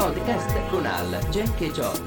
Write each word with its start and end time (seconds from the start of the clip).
Podcast 0.00 0.68
con 0.70 0.86
Al, 0.86 1.18
Jack 1.30 1.60
e 1.60 1.70
John. 1.72 2.00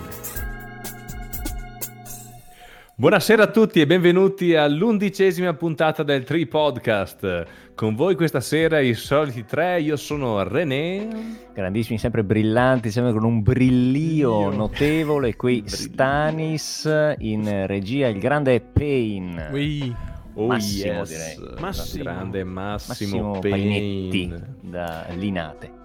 Buonasera 2.95 3.43
a 3.43 3.47
tutti 3.51 3.81
e 3.81 3.85
benvenuti 3.85 4.55
all'undicesima 4.55 5.53
puntata 5.53 6.01
del 6.01 6.23
Tree 6.23 6.47
Podcast. 6.47 7.45
Con 7.75 7.93
voi 7.93 8.15
questa 8.15 8.39
sera 8.39 8.79
i 8.79 8.95
soliti 8.95 9.45
tre, 9.45 9.79
io 9.79 9.95
sono 9.95 10.41
René. 10.41 11.07
Grandissimi, 11.53 11.99
sempre 11.99 12.23
brillanti, 12.23 12.89
sempre 12.89 13.13
con 13.13 13.25
un 13.25 13.43
brillio 13.43 14.49
Io. 14.49 14.55
notevole. 14.55 15.35
Qui 15.37 15.61
Brillio. 15.61 15.77
Stanis 15.77 17.15
in 17.19 17.67
regia, 17.67 18.07
il 18.07 18.17
grande 18.17 18.59
Pain. 18.59 19.49
Ui, 19.51 19.95
Oh 20.33 20.47
Massimo, 20.47 20.93
yes, 20.93 21.09
direi. 21.09 21.59
Massimo. 21.59 22.03
grande 22.03 22.43
Massimo, 22.43 23.27
Massimo 23.27 23.39
Payne, 23.39 24.09
Painetti 24.09 24.33
da 24.61 25.05
Linate. 25.11 25.82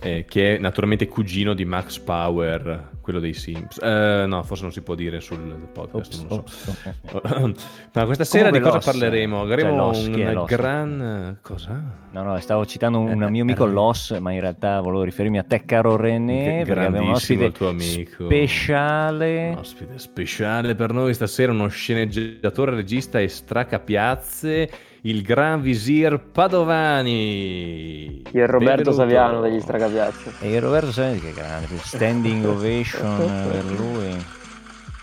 Eh, 0.00 0.24
che 0.28 0.56
è 0.56 0.58
naturalmente 0.58 1.08
cugino 1.08 1.54
di 1.54 1.64
Max 1.64 1.98
Power, 1.98 2.90
quello 3.00 3.18
dei 3.18 3.34
Sims. 3.34 3.78
Eh, 3.82 4.24
no, 4.26 4.42
forse 4.42 4.62
non 4.62 4.72
si 4.72 4.80
può 4.82 4.94
dire 4.94 5.20
sul 5.20 5.38
podcast, 5.72 6.14
Ops, 6.14 6.24
non 6.28 6.38
lo 6.38 6.44
so. 6.46 6.70
ops. 6.70 7.66
Ma 7.94 8.04
questa 8.04 8.24
sera 8.24 8.50
di 8.50 8.58
Comunque 8.60 8.80
cosa 8.80 8.90
parleremo? 8.92 9.36
cioè 9.36 9.52
Avremo 9.52 9.76
Loss, 9.76 10.10
chi 10.10 10.20
è 10.20 10.34
un 10.34 10.44
gran... 10.44 11.38
cosa? 11.42 11.82
No, 12.10 12.22
no, 12.22 12.38
stavo 12.38 12.64
citando 12.64 12.98
un 13.00 13.26
mio 13.28 13.42
amico 13.42 13.64
Loss, 13.66 14.18
ma 14.18 14.32
in 14.32 14.40
realtà 14.40 14.80
volevo 14.80 15.02
riferirmi 15.02 15.38
a 15.38 15.42
te, 15.42 15.64
caro 15.64 15.96
René, 15.96 16.62
perché 16.64 16.84
abbiamo 16.84 16.86
un 16.86 17.02
grandissimo 17.04 17.14
ospite 17.16 17.44
il 17.44 17.52
tuo 17.52 17.68
amico. 17.68 18.24
speciale. 18.26 19.48
Un 19.48 19.58
ospite 19.58 19.98
speciale 19.98 20.74
per 20.74 20.92
noi 20.92 21.14
stasera, 21.14 21.50
uno 21.50 21.66
sceneggiatore, 21.68 22.74
regista 22.74 23.18
e 23.20 23.28
stracapiazze, 23.28 24.70
il 25.02 25.22
gran 25.22 25.60
visir 25.60 26.18
Padovani. 26.32 28.22
Il 28.32 28.46
Roberto 28.46 28.58
Benvenuto. 28.58 28.92
Saviano 28.92 29.40
degli 29.40 29.60
Stracapiazzi. 29.60 30.30
E 30.40 30.54
il 30.54 30.60
Roberto 30.60 30.90
Saviani 30.90 31.20
che 31.20 31.32
grande, 31.32 31.76
standing 31.78 32.44
ovation 32.44 33.16
per 33.50 33.64
lui. 33.64 34.36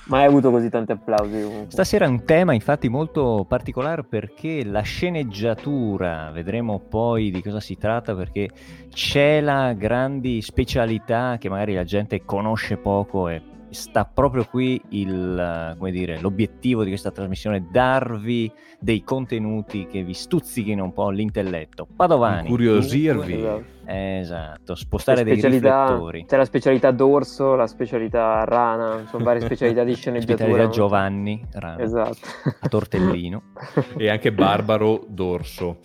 Mai 0.07 0.25
avuto 0.25 0.51
così 0.51 0.69
tanti 0.69 0.91
applausi 0.91 1.41
comunque. 1.41 1.71
Stasera 1.71 2.05
è 2.05 2.07
un 2.07 2.25
tema 2.25 2.53
infatti 2.53 2.89
molto 2.89 3.43
particolare 3.47 4.03
perché 4.03 4.63
la 4.63 4.81
sceneggiatura, 4.81 6.29
vedremo 6.31 6.79
poi 6.79 7.31
di 7.31 7.41
cosa 7.41 7.59
si 7.59 7.75
tratta 7.75 8.13
perché 8.13 8.49
cela 8.89 9.73
grandi 9.73 10.43
specialità 10.43 11.37
che 11.39 11.49
magari 11.49 11.73
la 11.73 11.85
gente 11.85 12.23
conosce 12.23 12.77
poco 12.77 13.29
e 13.29 13.41
sta 13.75 14.05
proprio 14.05 14.45
qui 14.45 14.81
il, 14.89 15.37
eh, 15.37 15.77
come 15.77 15.91
dire, 15.91 16.19
l'obiettivo 16.19 16.81
di 16.83 16.89
questa 16.89 17.11
trasmissione, 17.11 17.67
darvi 17.71 18.51
dei 18.79 19.03
contenuti 19.03 19.85
che 19.85 20.01
vi 20.03 20.13
stuzzichino 20.13 20.83
un 20.83 20.93
po' 20.93 21.09
l'intelletto. 21.11 21.85
Padovani. 21.95 22.47
Incuriosirvi. 22.47 23.33
Esatto. 23.33 23.73
Esatto, 23.87 24.73
spostare 24.73 25.23
dei 25.23 25.33
specialità- 25.37 25.83
riflettori. 25.83 26.25
C'è 26.25 26.37
la 26.37 26.45
specialità 26.45 26.89
d'orso, 26.89 27.53
la 27.53 27.67
specialità 27.67 28.43
rana, 28.43 29.05
sono 29.07 29.23
varie 29.23 29.41
specialità 29.41 29.83
di 29.83 29.93
sceneggiatura. 29.95 30.37
Specialità 30.37 30.69
Giovanni 30.69 31.45
Rana, 31.51 31.83
Esatto. 31.83 32.17
a 32.61 32.67
tortellino. 32.67 33.43
E 33.97 34.09
anche 34.09 34.31
Barbaro 34.33 35.03
Dorso. 35.07 35.77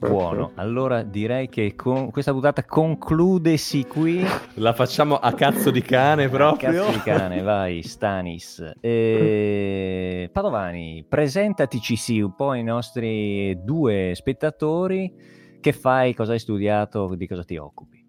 Buono, 0.00 0.52
allora 0.54 1.02
direi 1.02 1.50
che 1.50 1.74
con 1.76 2.10
questa 2.10 2.32
puntata 2.32 2.64
concludesi 2.64 3.84
qui. 3.86 4.24
La 4.54 4.72
facciamo 4.72 5.16
a 5.16 5.30
cazzo 5.34 5.70
di 5.70 5.82
cane 5.82 6.30
proprio. 6.30 6.84
Cazzo 6.84 6.90
di 6.92 7.00
cane, 7.00 7.42
vai, 7.42 7.82
Stanis. 7.82 8.76
Eh, 8.80 10.30
Padovani, 10.32 11.04
presentatici 11.06 11.96
sì 11.96 12.18
un 12.18 12.34
po' 12.34 12.48
ai 12.50 12.62
nostri 12.62 13.62
due 13.62 14.12
spettatori. 14.14 15.14
Che 15.60 15.72
fai, 15.72 16.14
cosa 16.14 16.32
hai 16.32 16.38
studiato, 16.38 17.14
di 17.14 17.26
cosa 17.26 17.44
ti 17.44 17.58
occupi? 17.58 18.02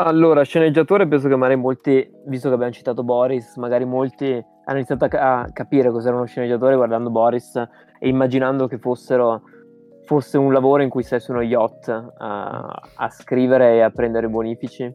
Allora, 0.00 0.42
sceneggiatore, 0.42 1.06
penso 1.06 1.28
che 1.28 1.36
magari 1.36 1.56
molti, 1.60 2.08
visto 2.26 2.48
che 2.48 2.54
abbiamo 2.54 2.72
citato 2.72 3.04
Boris, 3.04 3.56
magari 3.56 3.84
molti 3.84 4.32
hanno 4.32 4.76
iniziato 4.76 5.04
a, 5.04 5.08
ca- 5.08 5.40
a 5.40 5.52
capire 5.52 5.92
cos'era 5.92 6.16
uno 6.16 6.26
sceneggiatore 6.26 6.74
guardando 6.74 7.10
Boris 7.10 7.54
e 7.56 8.08
immaginando 8.08 8.66
che 8.66 8.78
fossero, 8.78 9.42
fosse 10.08 10.38
un 10.38 10.50
lavoro 10.54 10.82
in 10.82 10.88
cui 10.88 11.02
sei 11.02 11.20
su 11.20 11.32
uno 11.32 11.42
yacht 11.42 11.88
a, 12.16 12.80
a 12.94 13.10
scrivere 13.10 13.74
e 13.74 13.82
a 13.82 13.90
prendere 13.90 14.26
bonifici. 14.28 14.90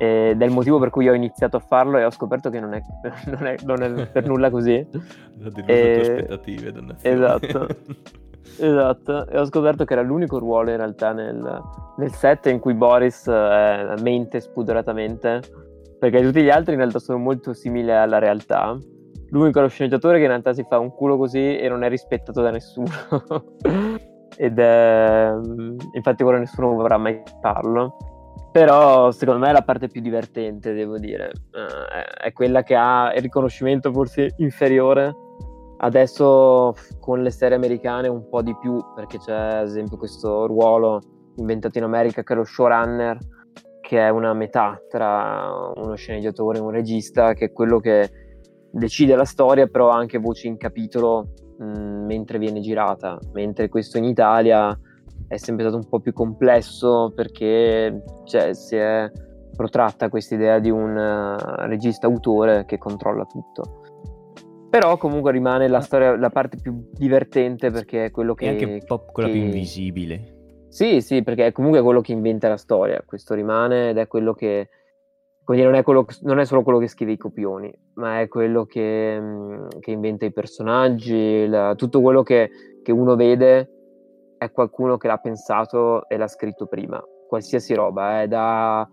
Ed 0.00 0.40
è 0.42 0.44
il 0.44 0.50
motivo 0.52 0.78
per 0.80 0.90
cui 0.90 1.08
ho 1.08 1.14
iniziato 1.14 1.56
a 1.56 1.60
farlo 1.60 1.96
e 1.98 2.04
ho 2.04 2.10
scoperto 2.10 2.50
che 2.50 2.58
non 2.60 2.74
è, 2.74 2.80
non 3.26 3.46
è- 3.46 3.56
non 3.64 3.82
è 3.82 4.06
per 4.08 4.26
nulla 4.26 4.50
così. 4.50 4.74
Ha 4.74 5.48
deluso 5.48 5.62
le 5.64 5.64
tue 5.64 5.74
Eh, 5.74 6.00
aspettative, 6.00 6.72
dannazione. 6.72 7.14
esatto. 7.16 7.66
Esatto, 8.60 9.28
e 9.28 9.38
ho 9.38 9.44
scoperto 9.44 9.84
che 9.84 9.92
era 9.92 10.02
l'unico 10.02 10.38
ruolo 10.38 10.70
in 10.70 10.78
realtà 10.78 11.12
nel, 11.12 11.62
nel 11.98 12.12
set 12.12 12.46
in 12.46 12.58
cui 12.58 12.74
Boris 12.74 13.28
eh, 13.28 13.94
mente 14.00 14.40
spudoratamente, 14.40 15.42
perché 16.00 16.22
tutti 16.22 16.42
gli 16.42 16.48
altri 16.50 16.72
in 16.72 16.78
realtà 16.80 16.98
sono 16.98 17.18
molto 17.18 17.52
simili 17.52 17.92
alla 17.92 18.18
realtà. 18.18 18.76
L'unico 19.30 19.58
è 19.60 19.62
lo 19.62 19.68
sceneggiatore 19.68 20.16
che 20.16 20.22
in 20.24 20.30
realtà 20.30 20.54
si 20.54 20.64
fa 20.68 20.78
un 20.80 20.90
culo 20.92 21.16
così 21.18 21.56
e 21.56 21.68
non 21.68 21.84
è 21.84 21.88
rispettato 21.88 22.40
da 22.40 22.50
nessuno. 22.50 22.88
Ed 24.38 24.58
è... 24.58 25.32
infatti 25.92 26.22
ora 26.22 26.38
nessuno 26.38 26.74
vorrà 26.74 26.96
mai 26.96 27.20
farlo. 27.40 27.96
Però 28.52 29.10
secondo 29.10 29.40
me 29.40 29.50
è 29.50 29.52
la 29.52 29.62
parte 29.62 29.88
più 29.88 30.00
divertente, 30.00 30.72
devo 30.72 30.98
dire. 30.98 31.30
Eh, 31.52 32.24
è 32.24 32.32
quella 32.32 32.62
che 32.62 32.74
ha 32.74 33.12
il 33.14 33.20
riconoscimento 33.20 33.92
forse 33.92 34.34
inferiore 34.38 35.14
Adesso 35.80 36.74
con 36.98 37.22
le 37.22 37.30
serie 37.30 37.56
americane 37.56 38.08
un 38.08 38.28
po' 38.28 38.42
di 38.42 38.56
più, 38.56 38.82
perché 38.96 39.18
c'è 39.18 39.32
ad 39.32 39.66
esempio 39.66 39.96
questo 39.96 40.46
ruolo 40.46 41.00
inventato 41.36 41.78
in 41.78 41.84
America 41.84 42.24
che 42.24 42.32
è 42.32 42.36
lo 42.36 42.42
showrunner, 42.42 43.16
che 43.80 44.00
è 44.00 44.08
una 44.08 44.34
metà 44.34 44.80
tra 44.88 45.72
uno 45.76 45.94
sceneggiatore 45.94 46.58
e 46.58 46.60
un 46.60 46.70
regista, 46.70 47.32
che 47.34 47.46
è 47.46 47.52
quello 47.52 47.78
che 47.78 48.10
decide 48.70 49.14
la 49.16 49.24
storia, 49.24 49.66
però 49.66 49.90
ha 49.90 49.96
anche 49.96 50.18
voce 50.18 50.46
in 50.46 50.56
capitolo 50.56 51.34
mh, 51.58 51.64
mentre 52.06 52.38
viene 52.38 52.60
girata, 52.60 53.18
mentre 53.32 53.68
questo 53.68 53.98
in 53.98 54.04
Italia 54.04 54.78
è 55.26 55.36
sempre 55.36 55.64
stato 55.64 55.78
un 55.78 55.88
po' 55.88 56.00
più 56.00 56.12
complesso 56.12 57.12
perché 57.14 58.02
cioè, 58.24 58.54
si 58.54 58.76
è 58.76 59.10
protratta 59.54 60.08
questa 60.08 60.36
idea 60.36 60.58
di 60.58 60.70
un 60.70 60.96
eh, 60.96 61.66
regista 61.66 62.06
autore 62.06 62.64
che 62.64 62.78
controlla 62.78 63.24
tutto. 63.24 63.82
Però 64.70 64.96
comunque 64.98 65.32
rimane 65.32 65.66
la 65.66 65.80
storia, 65.80 66.16
la 66.16 66.30
parte 66.30 66.58
più 66.60 66.90
divertente 66.92 67.70
perché 67.70 68.06
è 68.06 68.10
quello 68.10 68.34
che... 68.34 68.44
E 68.44 68.48
anche 68.48 68.64
un 68.64 68.78
po' 68.84 69.04
quella 69.12 69.30
più 69.30 69.38
che- 69.38 69.44
invisibile. 69.46 70.36
Sì, 70.68 71.00
sì, 71.00 71.22
perché 71.22 71.46
è 71.46 71.52
comunque 71.52 71.80
quello 71.80 72.02
che 72.02 72.12
inventa 72.12 72.48
la 72.48 72.58
storia, 72.58 73.02
questo 73.04 73.34
rimane 73.34 73.90
ed 73.90 73.98
è 73.98 74.06
quello 74.06 74.34
che... 74.34 74.68
Quindi 75.48 75.64
non 75.64 75.76
è, 75.76 75.82
quello, 75.82 76.04
non 76.24 76.40
è 76.40 76.44
solo 76.44 76.62
quello 76.62 76.78
che 76.78 76.88
scrive 76.88 77.12
i 77.12 77.16
copioni, 77.16 77.72
ma 77.94 78.20
è 78.20 78.28
quello 78.28 78.66
che, 78.66 79.18
mh, 79.18 79.78
che 79.80 79.92
inventa 79.92 80.26
i 80.26 80.30
personaggi, 80.30 81.46
la- 81.46 81.74
tutto 81.74 82.02
quello 82.02 82.22
che, 82.22 82.50
che 82.82 82.92
uno 82.92 83.16
vede 83.16 83.70
è 84.36 84.52
qualcuno 84.52 84.98
che 84.98 85.06
l'ha 85.06 85.16
pensato 85.16 86.06
e 86.06 86.18
l'ha 86.18 86.28
scritto 86.28 86.66
prima, 86.66 87.02
qualsiasi 87.26 87.72
roba, 87.72 88.20
eh, 88.20 88.28
da 88.28 88.86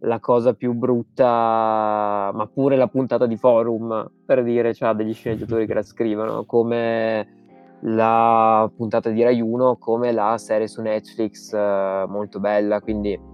la 0.00 0.20
cosa 0.20 0.52
più 0.52 0.74
brutta, 0.74 2.30
ma 2.34 2.50
pure 2.52 2.76
la 2.76 2.88
puntata 2.88 3.24
di 3.24 3.38
forum, 3.38 4.06
per 4.26 4.42
dire, 4.42 4.74
c'ha 4.74 4.92
degli 4.92 5.14
sceneggiatori 5.16 5.66
che 5.66 5.72
la 5.72 5.82
scrivono, 5.82 6.44
come 6.44 7.78
la 7.80 8.70
puntata 8.76 9.08
di 9.08 9.22
Rai 9.22 9.40
1, 9.40 9.78
come 9.78 10.12
la 10.12 10.36
serie 10.36 10.68
su 10.68 10.82
Netflix, 10.82 11.50
eh, 11.54 12.04
molto 12.06 12.40
bella, 12.40 12.82
quindi 12.82 13.32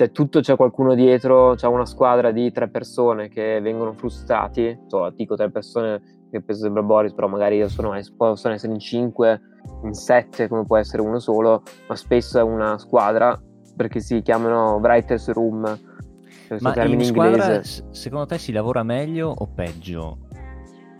c'è 0.00 0.12
tutto, 0.12 0.40
c'è 0.40 0.56
qualcuno 0.56 0.94
dietro, 0.94 1.54
c'è 1.56 1.66
una 1.66 1.84
squadra 1.84 2.30
di 2.30 2.50
tre 2.52 2.70
persone 2.70 3.28
che 3.28 3.60
vengono 3.60 3.92
frustrati, 3.92 4.78
insomma, 4.82 5.10
dico 5.10 5.36
tre 5.36 5.50
persone 5.50 6.00
che 6.30 6.40
penso 6.40 6.62
sembra 6.62 6.82
Boris, 6.82 7.12
però 7.12 7.28
magari 7.28 7.56
io 7.56 7.68
sono, 7.68 7.94
possono 8.16 8.54
essere 8.54 8.72
in 8.72 8.78
cinque, 8.78 9.40
in 9.84 9.92
sette, 9.92 10.48
come 10.48 10.64
può 10.64 10.78
essere 10.78 11.02
uno 11.02 11.18
solo, 11.18 11.62
ma 11.86 11.96
spesso 11.96 12.38
è 12.38 12.42
una 12.42 12.78
squadra, 12.78 13.38
perché 13.76 14.00
si 14.00 14.22
chiamano 14.22 14.76
Writers 14.76 15.30
Room, 15.32 15.64
questo 16.48 16.66
Ma 16.66 16.82
in 16.82 17.04
squadra, 17.04 17.44
inglese. 17.44 17.84
secondo 17.90 18.24
te 18.24 18.38
si 18.38 18.52
lavora 18.52 18.82
meglio 18.82 19.28
o 19.36 19.46
peggio? 19.54 20.28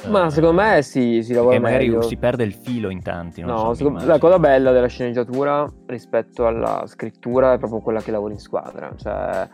Ma 0.08 0.26
Eh, 0.26 0.30
secondo 0.30 0.60
me 0.60 0.82
si, 0.82 1.22
si 1.22 1.32
lavora 1.34 1.58
magari 1.60 1.86
meglio. 1.88 2.02
si 2.02 2.16
perde 2.16 2.44
il 2.44 2.54
filo 2.54 2.88
in 2.90 3.02
tanti. 3.02 3.42
Non 3.42 3.50
No, 3.54 3.74
so, 3.74 3.86
immagino. 3.86 4.10
la 4.10 4.18
cosa 4.18 4.38
bella 4.38 4.72
della 4.72 4.86
sceneggiatura 4.86 5.66
rispetto 5.86 6.46
alla 6.46 6.84
scrittura 6.86 7.52
è 7.52 7.58
proprio 7.58 7.80
quella 7.80 8.00
che 8.00 8.10
lavori 8.10 8.34
in 8.34 8.38
squadra, 8.40 8.90
cioè 8.96 9.48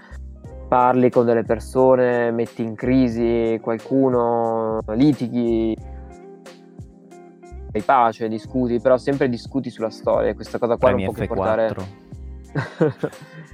parli 0.68 1.10
con 1.10 1.24
delle 1.26 1.42
persone, 1.44 2.30
metti 2.30 2.62
in 2.62 2.74
crisi 2.74 3.58
qualcuno, 3.60 4.80
litighi, 4.88 5.76
fai 7.72 7.82
pace, 7.82 8.28
discuti, 8.28 8.80
però 8.80 8.96
sempre 8.96 9.28
discuti 9.28 9.70
sulla 9.70 9.90
storia, 9.90 10.34
questa 10.34 10.58
cosa 10.58 10.76
qua 10.76 10.90
non 10.90 10.98
Premi 10.98 11.12
può 11.12 11.22
che 11.22 11.26
portare... 11.28 11.68
F4, 11.68 13.08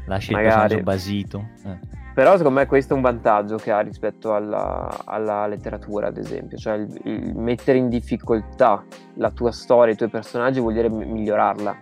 lasci 0.07 0.31
il 0.33 0.39
personaggio 0.39 0.81
basito. 0.83 1.49
Eh. 1.65 2.01
Però 2.15 2.37
secondo 2.37 2.59
me 2.59 2.67
questo 2.67 2.93
è 2.93 2.97
un 2.97 3.03
vantaggio 3.03 3.57
che 3.57 3.71
ha 3.71 3.81
rispetto 3.81 4.35
alla, 4.35 5.03
alla 5.05 5.47
letteratura, 5.47 6.09
ad 6.09 6.19
esempio, 6.19 6.59
cioè 6.59 6.75
il, 6.75 7.01
il 7.05 7.37
mettere 7.37 7.79
in 7.79 7.89
difficoltà 7.89 8.85
la 9.15 9.31
tua 9.31 9.51
storia, 9.51 9.95
i 9.95 9.97
tuoi 9.97 10.11
personaggi 10.11 10.61
vuol 10.61 10.75
dire 10.75 10.91
mi- 10.91 11.07
migliorarla, 11.07 11.75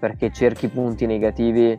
perché 0.00 0.30
cerchi 0.30 0.68
punti 0.68 1.04
negativi 1.04 1.78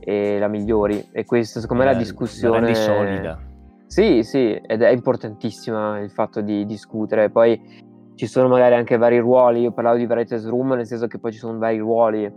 e 0.00 0.38
la 0.38 0.48
migliori. 0.48 1.06
E 1.12 1.24
questa 1.24 1.60
secondo 1.60 1.84
me 1.84 1.90
è 1.90 1.92
la 1.92 1.98
discussione... 1.98 2.68
La 2.68 2.74
solida. 2.74 3.38
Sì, 3.86 4.24
sì, 4.24 4.52
ed 4.52 4.82
è 4.82 4.88
importantissima 4.90 6.00
il 6.00 6.10
fatto 6.10 6.40
di 6.40 6.66
discutere. 6.66 7.30
Poi 7.30 7.84
ci 8.16 8.26
sono 8.26 8.48
magari 8.48 8.74
anche 8.74 8.96
vari 8.96 9.18
ruoli. 9.18 9.60
Io 9.60 9.72
parlavo 9.72 9.96
di 9.96 10.06
Varieties 10.06 10.48
Room, 10.48 10.72
nel 10.72 10.86
senso 10.86 11.06
che 11.06 11.20
poi 11.20 11.30
ci 11.30 11.38
sono 11.38 11.56
vari 11.58 11.78
ruoli. 11.78 12.30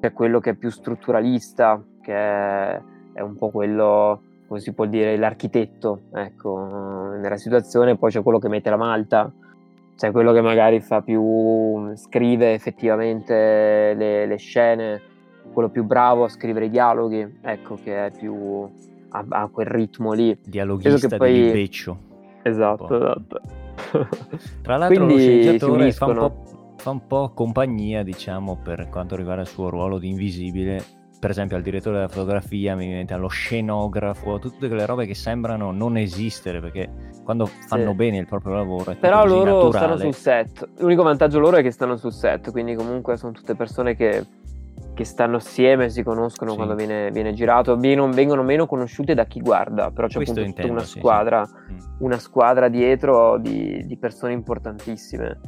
C'è 0.00 0.12
quello 0.12 0.40
che 0.40 0.50
è 0.50 0.54
più 0.54 0.68
strutturalista, 0.68 1.80
che 2.02 2.12
è, 2.12 2.82
è 3.12 3.20
un 3.20 3.36
po' 3.36 3.50
quello, 3.50 4.22
come 4.46 4.60
si 4.60 4.72
può 4.72 4.86
dire, 4.86 5.16
l'architetto, 5.16 6.02
ecco, 6.12 7.12
nella 7.20 7.36
situazione. 7.36 7.96
Poi 7.96 8.10
c'è 8.10 8.22
quello 8.22 8.38
che 8.38 8.48
mette 8.48 8.70
la 8.70 8.76
malta, 8.76 9.30
c'è 9.96 10.10
quello 10.10 10.32
che 10.32 10.40
magari 10.40 10.80
fa 10.80 11.02
più, 11.02 11.94
scrive 11.96 12.52
effettivamente 12.52 13.94
le, 13.94 14.26
le 14.26 14.36
scene, 14.36 15.00
quello 15.52 15.68
più 15.68 15.84
bravo 15.84 16.24
a 16.24 16.28
scrivere 16.28 16.66
i 16.66 16.70
dialoghi, 16.70 17.38
ecco, 17.42 17.78
che 17.82 18.06
è 18.06 18.10
più 18.10 18.68
a, 19.10 19.24
a 19.28 19.48
quel 19.48 19.66
ritmo 19.66 20.12
lì. 20.12 20.36
Dialoghista 20.44 21.16
poi... 21.16 21.32
di 21.32 21.50
beccio. 21.50 21.98
Esatto, 22.42 22.94
esatto. 22.94 23.40
Tra 24.62 24.76
l'altro 24.76 25.04
Quindi 25.04 25.14
lo 25.14 25.18
sceneggiatore 25.18 25.92
fa 25.92 26.06
un, 26.06 26.32
fa 26.76 26.90
un, 26.90 27.06
po', 27.06 27.32
compagnia, 27.34 28.02
diciamo, 28.02 28.58
per 28.62 28.88
quanto 28.88 29.16
riguarda 29.16 29.42
il 29.42 29.48
suo 29.48 29.68
ruolo 29.68 29.98
di 29.98 30.10
invisibile. 30.10 30.82
Per 31.18 31.30
esempio 31.30 31.56
al 31.56 31.62
direttore 31.62 31.96
della 31.96 32.08
fotografia, 32.08 32.76
mi 32.76 32.86
viene 32.86 33.06
allo 33.14 33.28
scenografo, 33.28 34.38
tutte 34.38 34.68
quelle 34.68 34.86
robe 34.86 35.06
che 35.06 35.14
sembrano 35.14 35.72
non 35.72 35.96
esistere 35.96 36.60
perché 36.60 36.88
quando 37.24 37.46
fanno 37.46 37.90
sì. 37.90 37.96
bene 37.96 38.18
il 38.18 38.26
proprio 38.26 38.54
lavoro 38.54 38.94
Però 39.00 39.24
loro 39.24 39.64
naturale. 39.64 39.78
stanno 39.78 39.96
sul 39.96 40.14
set. 40.14 40.68
L'unico 40.78 41.02
vantaggio 41.02 41.38
loro 41.38 41.56
è 41.56 41.62
che 41.62 41.70
stanno 41.70 41.96
sul 41.96 42.12
set, 42.12 42.50
quindi 42.50 42.74
comunque 42.74 43.16
sono 43.16 43.32
tutte 43.32 43.54
persone 43.54 43.96
che 43.96 44.24
che 44.96 45.04
stanno 45.04 45.36
assieme, 45.36 45.90
si 45.90 46.02
conoscono 46.02 46.52
sì. 46.52 46.56
quando 46.56 46.74
viene, 46.74 47.10
viene 47.10 47.34
girato, 47.34 47.76
vengono, 47.76 48.10
vengono, 48.12 48.42
meno 48.42 48.66
conosciute 48.66 49.12
da 49.12 49.26
chi 49.26 49.40
guarda, 49.40 49.90
però 49.90 50.06
c'è 50.06 50.16
Questo 50.16 50.40
appunto 50.40 50.60
intendo, 50.60 50.72
una, 50.72 50.84
sì, 50.84 50.98
squadra. 50.98 51.46
Mm. 51.46 51.78
una 51.98 52.18
squadra 52.18 52.68
dietro 52.68 53.36
di, 53.36 53.84
di 53.86 53.96
persone 53.98 54.32
importantissime. 54.32 55.38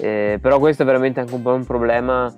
Eh, 0.00 0.38
però 0.40 0.60
questo 0.60 0.84
è 0.84 0.86
veramente 0.86 1.18
anche 1.18 1.34
un 1.34 1.42
po' 1.42 1.54
un 1.54 1.64
problema 1.64 2.32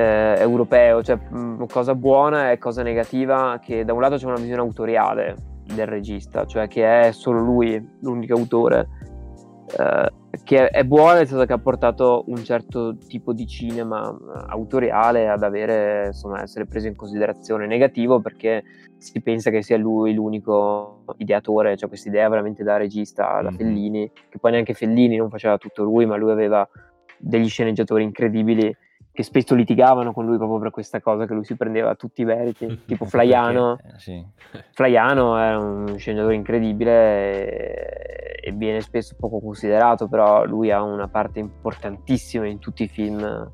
eh, 0.00 0.36
europeo, 0.38 1.02
cioè 1.02 1.16
mh, 1.16 1.66
cosa 1.66 1.94
buona 1.94 2.50
e 2.52 2.58
cosa 2.58 2.82
negativa, 2.82 3.58
che 3.62 3.84
da 3.84 3.92
un 3.92 4.00
lato 4.00 4.16
c'è 4.16 4.26
una 4.26 4.36
visione 4.36 4.60
autoriale 4.60 5.36
del 5.74 5.86
regista, 5.86 6.46
cioè 6.46 6.68
che 6.68 7.00
è 7.00 7.12
solo 7.12 7.40
lui 7.40 7.88
l'unico 8.00 8.34
autore 8.34 8.88
eh, 9.78 10.10
che 10.44 10.68
è 10.68 10.84
buona 10.84 11.14
nel 11.14 11.26
senso 11.26 11.44
che 11.44 11.52
ha 11.52 11.58
portato 11.58 12.24
un 12.28 12.42
certo 12.44 12.96
tipo 12.96 13.32
di 13.32 13.46
cinema 13.46 14.10
eh, 14.10 14.44
autoriale 14.48 15.28
ad 15.28 15.42
avere, 15.42 16.06
insomma, 16.06 16.42
essere 16.42 16.66
preso 16.66 16.86
in 16.86 16.96
considerazione. 16.96 17.66
Negativo 17.66 18.20
perché 18.20 18.62
si 18.96 19.20
pensa 19.20 19.50
che 19.50 19.62
sia 19.62 19.76
lui 19.76 20.14
l'unico 20.14 21.04
ideatore, 21.18 21.76
cioè 21.76 21.88
questa 21.88 22.08
idea 22.08 22.28
veramente 22.28 22.62
da 22.62 22.76
regista, 22.76 23.40
da 23.42 23.50
mm-hmm. 23.50 23.56
Fellini, 23.56 24.12
che 24.28 24.38
poi 24.38 24.52
neanche 24.52 24.74
Fellini 24.74 25.16
non 25.16 25.30
faceva 25.30 25.58
tutto 25.58 25.82
lui, 25.82 26.06
ma 26.06 26.16
lui 26.16 26.30
aveva 26.30 26.66
degli 27.18 27.48
sceneggiatori 27.48 28.02
incredibili 28.02 28.74
che 29.12 29.22
spesso 29.24 29.54
litigavano 29.54 30.12
con 30.12 30.24
lui 30.24 30.36
proprio 30.36 30.58
per 30.58 30.70
questa 30.70 31.00
cosa 31.00 31.26
che 31.26 31.34
lui 31.34 31.44
si 31.44 31.56
prendeva 31.56 31.94
tutti 31.94 32.22
i 32.22 32.24
meriti, 32.24 32.82
tipo 32.86 33.04
Flaiano. 33.04 33.78
Eh, 33.78 33.98
sì. 33.98 34.24
Flaiano 34.72 35.36
è 35.36 35.56
un 35.56 35.94
sceneggiatore 35.98 36.34
incredibile 36.34 37.48
e, 37.48 38.48
e, 38.48 38.52
viene 38.52 38.80
spesso 38.80 39.16
poco 39.18 39.40
considerato, 39.40 40.08
però 40.08 40.44
lui 40.44 40.70
ha 40.70 40.82
una 40.82 41.08
parte 41.08 41.40
importantissima 41.40 42.46
in 42.46 42.58
tutti 42.58 42.84
i 42.84 42.88
film 42.88 43.50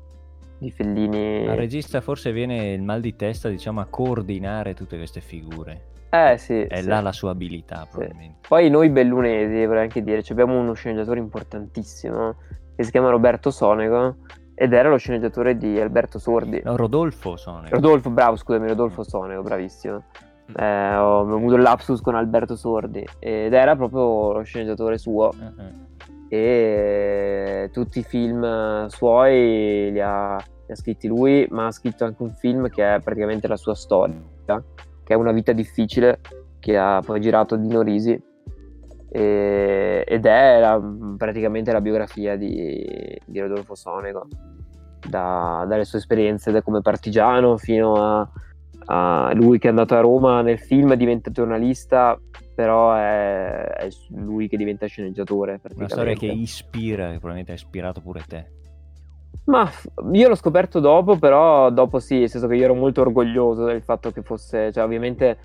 di 0.59 0.71
Fellini. 0.71 1.47
Al 1.47 1.57
regista 1.57 2.01
forse 2.01 2.31
viene 2.31 2.73
il 2.73 2.81
mal 2.83 3.01
di 3.01 3.15
testa, 3.15 3.49
diciamo, 3.49 3.79
a 3.79 3.87
coordinare 3.89 4.73
tutte 4.73 4.97
queste 4.97 5.21
figure. 5.21 5.95
Eh 6.09 6.37
sì. 6.37 6.61
È 6.61 6.81
sì. 6.81 6.87
là 6.87 7.01
la 7.01 7.11
sua 7.11 7.31
abilità, 7.31 7.87
probabilmente. 7.89 8.37
Sì. 8.41 8.47
Poi 8.47 8.69
noi 8.69 8.89
bellunesi, 8.89 9.65
vorrei 9.65 9.83
anche 9.83 10.03
dire, 10.03 10.23
abbiamo 10.29 10.57
uno 10.57 10.73
sceneggiatore 10.73 11.19
importantissimo 11.19 12.35
che 12.75 12.83
si 12.83 12.91
chiama 12.91 13.09
Roberto 13.09 13.49
Sonego 13.49 14.17
ed 14.59 14.73
era 14.73 14.89
lo 14.89 14.97
sceneggiatore 14.97 15.55
di 15.55 15.79
Alberto 15.79 16.17
Sordi. 16.17 16.59
No, 16.63 16.75
Rodolfo 16.75 17.37
Sonego. 17.37 17.75
Rodolfo, 17.75 18.09
bravo, 18.09 18.35
scusami, 18.37 18.67
Rodolfo 18.67 19.03
Sonego, 19.03 19.43
bravissimo. 19.43 20.03
Mm. 20.49 20.55
Eh, 20.59 20.95
ho, 20.95 21.19
ho 21.19 21.35
avuto 21.35 21.53
il 21.53 21.61
lapsus 21.61 22.01
con 22.01 22.15
Alberto 22.15 22.55
Sordi 22.55 23.05
ed 23.19 23.53
era 23.53 23.75
proprio 23.75 24.33
lo 24.33 24.41
sceneggiatore 24.41 24.97
suo. 24.97 25.29
Uh-huh. 25.29 25.85
E 26.27 27.69
tutti 27.71 27.99
i 27.99 28.03
film 28.03 28.87
suoi 28.87 29.91
li 29.91 30.01
ha, 30.01 30.37
li 30.37 30.71
ha, 30.71 30.75
scritti 30.75 31.07
lui, 31.07 31.45
ma 31.51 31.67
ha 31.67 31.71
scritto 31.71 32.03
anche 32.03 32.23
un 32.23 32.33
film 32.33 32.67
che 32.67 32.95
è 32.95 32.99
praticamente 32.99 33.47
la 33.47 33.57
sua 33.57 33.75
storia, 33.75 34.19
che 34.43 35.13
è 35.13 35.15
Una 35.15 35.33
vita 35.33 35.51
difficile, 35.51 36.19
che 36.59 36.75
ha 36.79 36.99
poi 37.05 37.21
girato 37.21 37.55
Dino 37.57 37.83
Risi 37.83 38.19
e, 39.09 40.03
ed 40.07 40.25
è 40.25 40.59
la, 40.59 40.81
praticamente 41.17 41.71
la 41.71 41.81
biografia 41.81 42.35
di, 42.35 43.19
di 43.25 43.39
Rodolfo 43.39 43.75
Sonego 43.75 44.27
da, 45.07 45.65
dalle 45.67 45.85
sue 45.85 45.99
esperienze 45.99 46.51
da 46.51 46.61
come 46.61 46.81
partigiano 46.81 47.57
fino 47.57 47.93
a, 47.95 48.29
a, 48.85 49.31
lui 49.33 49.59
che 49.59 49.67
è 49.67 49.69
andato 49.69 49.95
a 49.95 50.01
Roma 50.01 50.41
nel 50.41 50.59
film 50.59 50.93
diventa 50.95 51.31
giornalista 51.31 52.19
però 52.57 52.95
è, 52.95 53.65
è 53.65 53.89
lui 54.09 54.47
che 54.47 54.57
diventa 54.57 54.87
sceneggiatore 54.87 55.61
una 55.75 55.87
storia 55.87 56.15
che 56.15 56.25
ispira 56.25 57.03
che 57.05 57.19
probabilmente 57.19 57.51
ha 57.51 57.55
ispirato 57.55 58.01
pure 58.01 58.23
te. 58.27 58.55
Ma 59.43 59.69
io 60.11 60.27
l'ho 60.27 60.35
scoperto 60.35 60.79
dopo, 60.79 61.17
però 61.17 61.69
dopo 61.69 61.99
sì, 61.99 62.19
nel 62.19 62.29
senso 62.29 62.47
che 62.47 62.55
io 62.55 62.63
ero 62.63 62.73
molto 62.73 63.01
orgoglioso 63.01 63.63
del 63.65 63.83
fatto 63.83 64.11
che 64.11 64.23
fosse, 64.23 64.71
cioè 64.73 64.83
ovviamente 64.83 65.37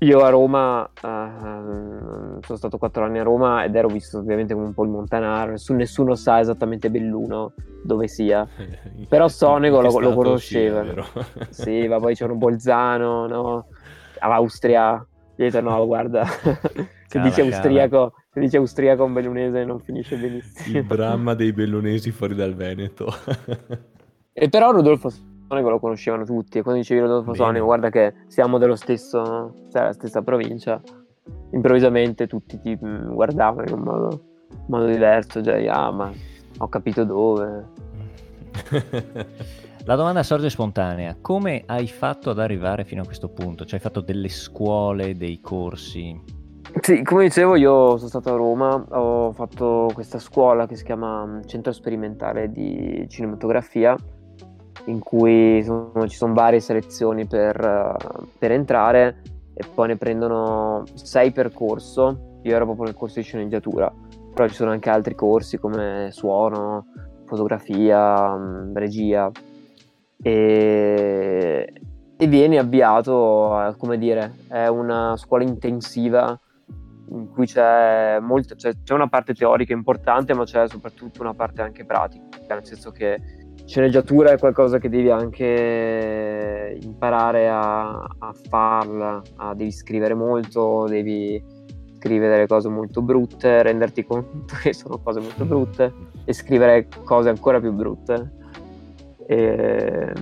io 0.00 0.20
a 0.20 0.28
Roma, 0.28 0.82
uh, 0.82 2.40
sono 2.42 2.58
stato 2.58 2.76
quattro 2.76 3.04
anni 3.04 3.18
a 3.18 3.22
Roma 3.22 3.64
ed 3.64 3.74
ero 3.74 3.88
visto 3.88 4.18
ovviamente 4.18 4.52
come 4.52 4.66
un 4.66 4.74
po' 4.74 4.84
il 4.84 4.90
Montanaro, 4.90 5.52
nessuno, 5.52 5.78
nessuno 5.78 6.14
sa 6.14 6.38
esattamente 6.38 6.90
Belluno 6.90 7.52
dove 7.82 8.06
sia, 8.06 8.46
però 9.08 9.28
Sonego 9.28 9.80
lo, 9.80 9.98
lo, 9.98 10.14
conosceva. 10.14 10.84
sì, 11.48 11.86
ma 11.88 11.98
poi 11.98 12.14
c'era 12.14 12.32
un 12.32 12.38
Bolzano, 12.38 13.26
no? 13.26 13.66
Austria, 14.18 15.06
dietro 15.34 15.62
no, 15.62 15.86
guarda, 15.86 16.26
se 17.06 17.20
dice 17.20 17.40
austriaco, 17.40 18.12
se 18.30 18.40
dice 18.40 18.58
austriaco 18.58 19.04
un 19.04 19.14
bellunese 19.14 19.64
non 19.64 19.80
finisce 19.80 20.16
benissimo. 20.16 20.78
Il 20.78 20.84
dramma 20.84 21.32
dei 21.32 21.52
bellunesi 21.52 22.10
fuori 22.10 22.34
dal 22.34 22.54
Veneto. 22.54 23.06
e 24.32 24.48
però 24.50 24.72
Rodolfo 24.72 25.10
Sonico 25.48 25.70
lo 25.70 25.78
conoscevano 25.78 26.24
tutti 26.24 26.58
e 26.58 26.62
quando 26.62 26.80
dicevi 26.80 27.00
Rodolfo 27.00 27.32
Sonico 27.32 27.64
guarda 27.64 27.88
che 27.88 28.14
siamo 28.26 28.58
dello 28.58 28.74
stesso, 28.74 29.54
cioè 29.70 29.82
la 29.84 29.92
stessa 29.92 30.22
provincia, 30.22 30.80
improvvisamente 31.52 32.26
tutti 32.26 32.58
ti 32.58 32.76
mm, 32.76 33.12
guardavano 33.12 33.68
in 33.68 33.74
un 33.74 33.80
modo, 33.80 34.20
modo 34.66 34.86
diverso, 34.86 35.42
cioè 35.42 35.64
ah 35.68 35.90
ma 35.92 36.12
ho 36.58 36.68
capito 36.68 37.04
dove. 37.04 37.64
La 39.84 39.94
domanda 39.94 40.24
sorge 40.24 40.50
spontanea, 40.50 41.16
come 41.20 41.62
hai 41.66 41.86
fatto 41.86 42.30
ad 42.30 42.40
arrivare 42.40 42.84
fino 42.84 43.02
a 43.02 43.04
questo 43.04 43.28
punto? 43.28 43.64
Cioè 43.64 43.74
hai 43.74 43.80
fatto 43.80 44.00
delle 44.00 44.28
scuole, 44.28 45.16
dei 45.16 45.40
corsi? 45.40 46.20
Sì, 46.80 47.04
come 47.04 47.24
dicevo 47.24 47.54
io 47.54 47.96
sono 47.96 48.08
stato 48.08 48.34
a 48.34 48.36
Roma, 48.36 48.84
ho 48.90 49.30
fatto 49.30 49.88
questa 49.94 50.18
scuola 50.18 50.66
che 50.66 50.74
si 50.74 50.82
chiama 50.82 51.40
Centro 51.46 51.70
Sperimentale 51.70 52.50
di 52.50 53.06
Cinematografia 53.08 53.96
in 54.86 54.98
cui 55.00 55.62
sono, 55.62 56.06
ci 56.08 56.16
sono 56.16 56.34
varie 56.34 56.60
selezioni 56.60 57.26
per, 57.26 57.96
per, 58.38 58.52
entrare 58.52 59.22
e 59.54 59.64
poi 59.72 59.88
ne 59.88 59.96
prendono 59.96 60.84
sei 60.94 61.32
per 61.32 61.52
corso. 61.52 62.38
Io 62.42 62.54
ero 62.54 62.64
proprio 62.64 62.86
nel 62.86 62.94
corso 62.94 63.18
di 63.18 63.24
sceneggiatura, 63.24 63.92
però 64.32 64.46
ci 64.48 64.54
sono 64.54 64.70
anche 64.70 64.90
altri 64.90 65.14
corsi 65.14 65.58
come 65.58 66.08
suono, 66.12 66.86
fotografia, 67.24 68.36
mm, 68.36 68.76
regia 68.76 69.30
e, 70.22 71.72
e 72.16 72.26
vieni 72.26 72.58
avviato, 72.58 73.74
come 73.78 73.98
dire, 73.98 74.36
è 74.48 74.66
una 74.68 75.16
scuola 75.16 75.44
intensiva 75.44 76.38
in 77.08 77.30
cui 77.30 77.46
c'è, 77.46 78.18
molto, 78.20 78.54
c'è, 78.56 78.72
c'è 78.82 78.94
una 78.94 79.08
parte 79.08 79.32
teorica 79.32 79.72
importante 79.72 80.34
ma 80.34 80.42
c'è 80.42 80.68
soprattutto 80.68 81.22
una 81.22 81.34
parte 81.34 81.62
anche 81.62 81.84
pratica, 81.84 82.24
nel 82.48 82.66
senso 82.66 82.90
che 82.90 83.45
sceneggiatura 83.66 84.30
è 84.30 84.38
qualcosa 84.38 84.78
che 84.78 84.88
devi 84.88 85.10
anche 85.10 86.78
imparare 86.80 87.48
a, 87.48 87.98
a 87.98 88.34
farla, 88.48 89.20
a, 89.36 89.54
devi 89.54 89.72
scrivere 89.72 90.14
molto, 90.14 90.86
devi 90.88 91.42
scrivere 91.98 92.34
delle 92.34 92.46
cose 92.46 92.68
molto 92.68 93.02
brutte, 93.02 93.62
renderti 93.62 94.04
conto 94.04 94.54
che 94.62 94.72
sono 94.72 94.98
cose 94.98 95.20
molto 95.20 95.44
brutte 95.44 95.92
e 96.24 96.32
scrivere 96.32 96.86
cose 97.04 97.28
ancora 97.28 97.60
più 97.60 97.72
brutte. 97.72 98.32
E, 99.26 100.12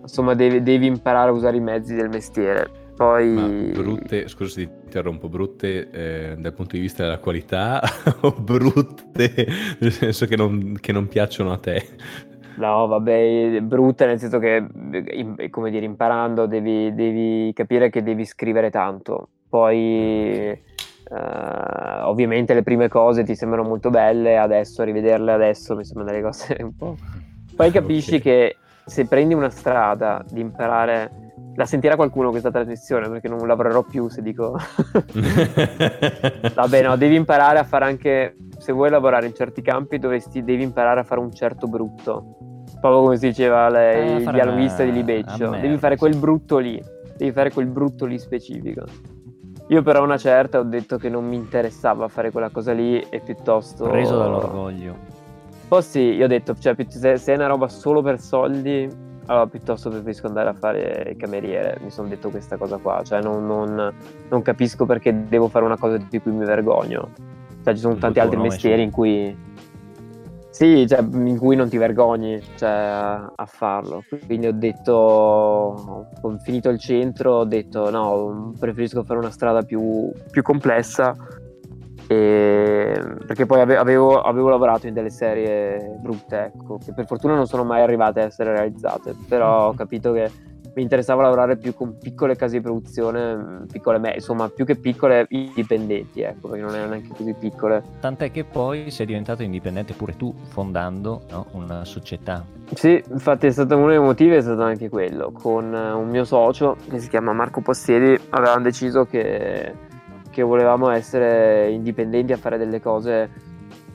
insomma, 0.00 0.34
devi, 0.34 0.62
devi, 0.62 0.86
imparare 0.86 1.30
a 1.30 1.32
usare 1.32 1.56
i 1.56 1.60
mezzi 1.60 1.94
del 1.94 2.08
mestiere. 2.08 2.86
Poi... 2.94 3.28
Ma 3.28 3.46
brutte, 3.80 4.26
scusa 4.26 4.50
se 4.50 4.64
ti 4.64 4.70
interrompo, 4.84 5.28
brutte 5.28 5.90
eh, 5.90 6.36
dal 6.36 6.52
punto 6.52 6.74
di 6.74 6.80
vista 6.80 7.04
della 7.04 7.18
qualità 7.18 7.80
o 8.22 8.32
brutte 8.32 9.46
nel 9.78 9.92
senso 9.92 10.26
che 10.26 10.34
non, 10.34 10.76
che 10.80 10.90
non 10.90 11.06
piacciono 11.06 11.52
a 11.52 11.58
te? 11.58 11.86
No, 12.58 12.88
vabbè, 12.88 13.60
brutta 13.62 14.04
nel 14.04 14.18
senso 14.18 14.40
che, 14.40 14.66
come 15.48 15.70
dire, 15.70 15.84
imparando 15.84 16.46
devi, 16.46 16.92
devi 16.92 17.52
capire 17.54 17.88
che 17.88 18.02
devi 18.02 18.24
scrivere 18.24 18.68
tanto. 18.68 19.28
Poi, 19.48 20.60
uh, 21.10 22.08
ovviamente, 22.08 22.54
le 22.54 22.64
prime 22.64 22.88
cose 22.88 23.22
ti 23.22 23.36
sembrano 23.36 23.68
molto 23.68 23.90
belle, 23.90 24.38
adesso, 24.38 24.82
rivederle 24.82 25.32
adesso 25.32 25.76
mi 25.76 25.84
sembrano 25.84 26.10
delle 26.10 26.22
cose 26.22 26.56
un 26.58 26.74
po'. 26.76 26.96
Poi 27.54 27.70
capisci 27.70 28.16
okay. 28.16 28.20
che 28.20 28.56
se 28.84 29.06
prendi 29.06 29.34
una 29.34 29.50
strada 29.50 30.24
di 30.28 30.40
imparare 30.40 31.26
la 31.54 31.66
sentirà 31.66 31.96
qualcuno 31.96 32.30
questa 32.30 32.50
trasmissione 32.50 33.08
perché 33.08 33.28
non 33.28 33.46
lavorerò 33.46 33.82
più 33.82 34.08
se 34.08 34.22
dico 34.22 34.56
vabbè 36.54 36.82
no 36.82 36.96
devi 36.96 37.16
imparare 37.16 37.58
a 37.58 37.64
fare 37.64 37.84
anche 37.86 38.36
se 38.58 38.70
vuoi 38.70 38.90
lavorare 38.90 39.26
in 39.26 39.34
certi 39.34 39.60
campi 39.60 39.98
dovresti 39.98 40.44
devi 40.44 40.62
imparare 40.62 41.00
a 41.00 41.02
fare 41.02 41.20
un 41.20 41.32
certo 41.32 41.66
brutto 41.66 42.47
proprio 42.80 43.02
come 43.02 43.16
si 43.16 43.28
diceva 43.28 43.68
lei, 43.68 44.16
eh, 44.16 44.16
il 44.22 44.30
dialogista 44.30 44.84
di 44.84 44.92
Libeccio. 44.92 45.50
devi 45.50 45.76
fare 45.78 45.96
quel 45.96 46.16
brutto 46.16 46.58
lì 46.58 46.96
devi 47.18 47.32
fare 47.32 47.50
quel 47.50 47.66
brutto 47.66 48.06
lì 48.06 48.18
specifico. 48.18 48.84
Io 49.70 49.82
però 49.82 50.02
una 50.02 50.16
certa 50.16 50.60
ho 50.60 50.62
detto 50.62 50.96
che 50.96 51.10
non 51.10 51.26
mi 51.26 51.36
interessava 51.36 52.08
fare 52.08 52.30
quella 52.30 52.48
cosa 52.48 52.72
lì 52.72 52.98
e 53.00 53.20
piuttosto 53.20 53.86
preso 53.88 54.16
dall'orgoglio. 54.16 55.16
Poi 55.66 55.82
sì 55.82 56.00
io 56.00 56.24
ho 56.24 56.28
detto 56.28 56.54
cioè 56.58 56.74
se 56.88 57.32
è 57.32 57.34
una 57.34 57.48
roba 57.48 57.68
solo 57.68 58.00
per 58.00 58.18
soldi 58.18 59.06
allora, 59.26 59.46
piuttosto 59.46 59.90
preferisco 59.90 60.26
andare 60.26 60.48
a 60.48 60.54
fare 60.54 61.08
il 61.10 61.16
cameriere, 61.18 61.78
mi 61.82 61.90
sono 61.90 62.08
detto 62.08 62.30
questa 62.30 62.56
cosa 62.56 62.78
qua, 62.78 63.02
cioè 63.04 63.20
non, 63.20 63.44
non, 63.46 63.92
non, 64.26 64.40
capisco 64.40 64.86
perché 64.86 65.28
devo 65.28 65.48
fare 65.48 65.66
una 65.66 65.76
cosa 65.76 65.98
di 65.98 66.18
cui 66.18 66.32
mi 66.32 66.46
vergogno. 66.46 67.10
Cioè, 67.62 67.74
ci 67.74 67.80
sono 67.80 67.92
il 67.92 68.00
tanti 68.00 68.20
altri 68.20 68.38
mestieri 68.38 68.82
in 68.82 68.90
cui... 68.90 69.36
Sì, 70.58 70.88
cioè, 70.88 71.02
in 71.02 71.38
cui 71.38 71.54
non 71.54 71.68
ti 71.68 71.76
vergogni 71.76 72.42
cioè, 72.56 72.68
a, 72.68 73.46
farlo. 73.46 74.02
Quindi 74.26 74.48
ho 74.48 74.52
detto, 74.52 74.92
ho 74.92 76.38
finito 76.42 76.68
il 76.68 76.80
centro, 76.80 77.34
ho 77.34 77.44
detto 77.44 77.88
no, 77.90 78.52
preferisco 78.58 79.04
fare 79.04 79.20
una 79.20 79.30
strada 79.30 79.62
più, 79.62 80.10
più 80.32 80.42
complessa 80.42 81.14
e... 82.08 83.00
perché 83.24 83.46
poi 83.46 83.60
avevo, 83.60 84.20
avevo, 84.20 84.48
lavorato 84.48 84.88
in 84.88 84.94
delle 84.94 85.10
serie 85.10 85.96
brutte, 86.00 86.46
ecco, 86.46 86.78
che 86.84 86.92
per 86.92 87.06
fortuna 87.06 87.36
non 87.36 87.46
sono 87.46 87.62
mai 87.62 87.82
arrivate 87.82 88.20
a 88.22 88.24
essere 88.24 88.50
realizzate, 88.50 89.14
però 89.28 89.68
ho 89.68 89.74
capito 89.74 90.10
che 90.10 90.28
mi 90.78 90.84
interessava 90.84 91.22
lavorare 91.22 91.56
più 91.56 91.74
con 91.74 91.98
piccole 91.98 92.36
case 92.36 92.58
di 92.58 92.62
produzione, 92.62 93.64
piccole, 93.70 93.98
me- 93.98 94.14
insomma, 94.14 94.48
più 94.48 94.64
che 94.64 94.76
piccole 94.76 95.26
indipendenti, 95.30 96.20
ecco, 96.20 96.48
perché 96.48 96.62
non 96.62 96.72
erano 96.72 96.90
neanche 96.90 97.08
così 97.16 97.34
piccole. 97.34 97.82
Tant'è 97.98 98.30
che 98.30 98.44
poi 98.44 98.92
sei 98.92 99.06
diventato 99.06 99.42
indipendente 99.42 99.94
pure 99.94 100.16
tu, 100.16 100.32
fondando 100.50 101.22
no, 101.30 101.46
una 101.52 101.84
società. 101.84 102.44
Sì, 102.74 103.02
infatti 103.10 103.48
è 103.48 103.50
stato 103.50 103.76
uno 103.76 103.88
dei 103.88 103.98
motivi, 103.98 104.36
è 104.36 104.40
stato 104.40 104.62
anche 104.62 104.88
quello. 104.88 105.32
Con 105.32 105.74
un 105.74 106.08
mio 106.08 106.24
socio, 106.24 106.76
che 106.88 107.00
si 107.00 107.08
chiama 107.08 107.32
Marco 107.32 107.60
Possiedi, 107.60 108.16
avevamo 108.30 108.62
deciso 108.62 109.04
che 109.04 109.86
che 110.30 110.44
volevamo 110.44 110.90
essere 110.90 111.68
indipendenti 111.70 112.32
a 112.32 112.36
fare 112.36 112.58
delle 112.58 112.80
cose 112.80 113.28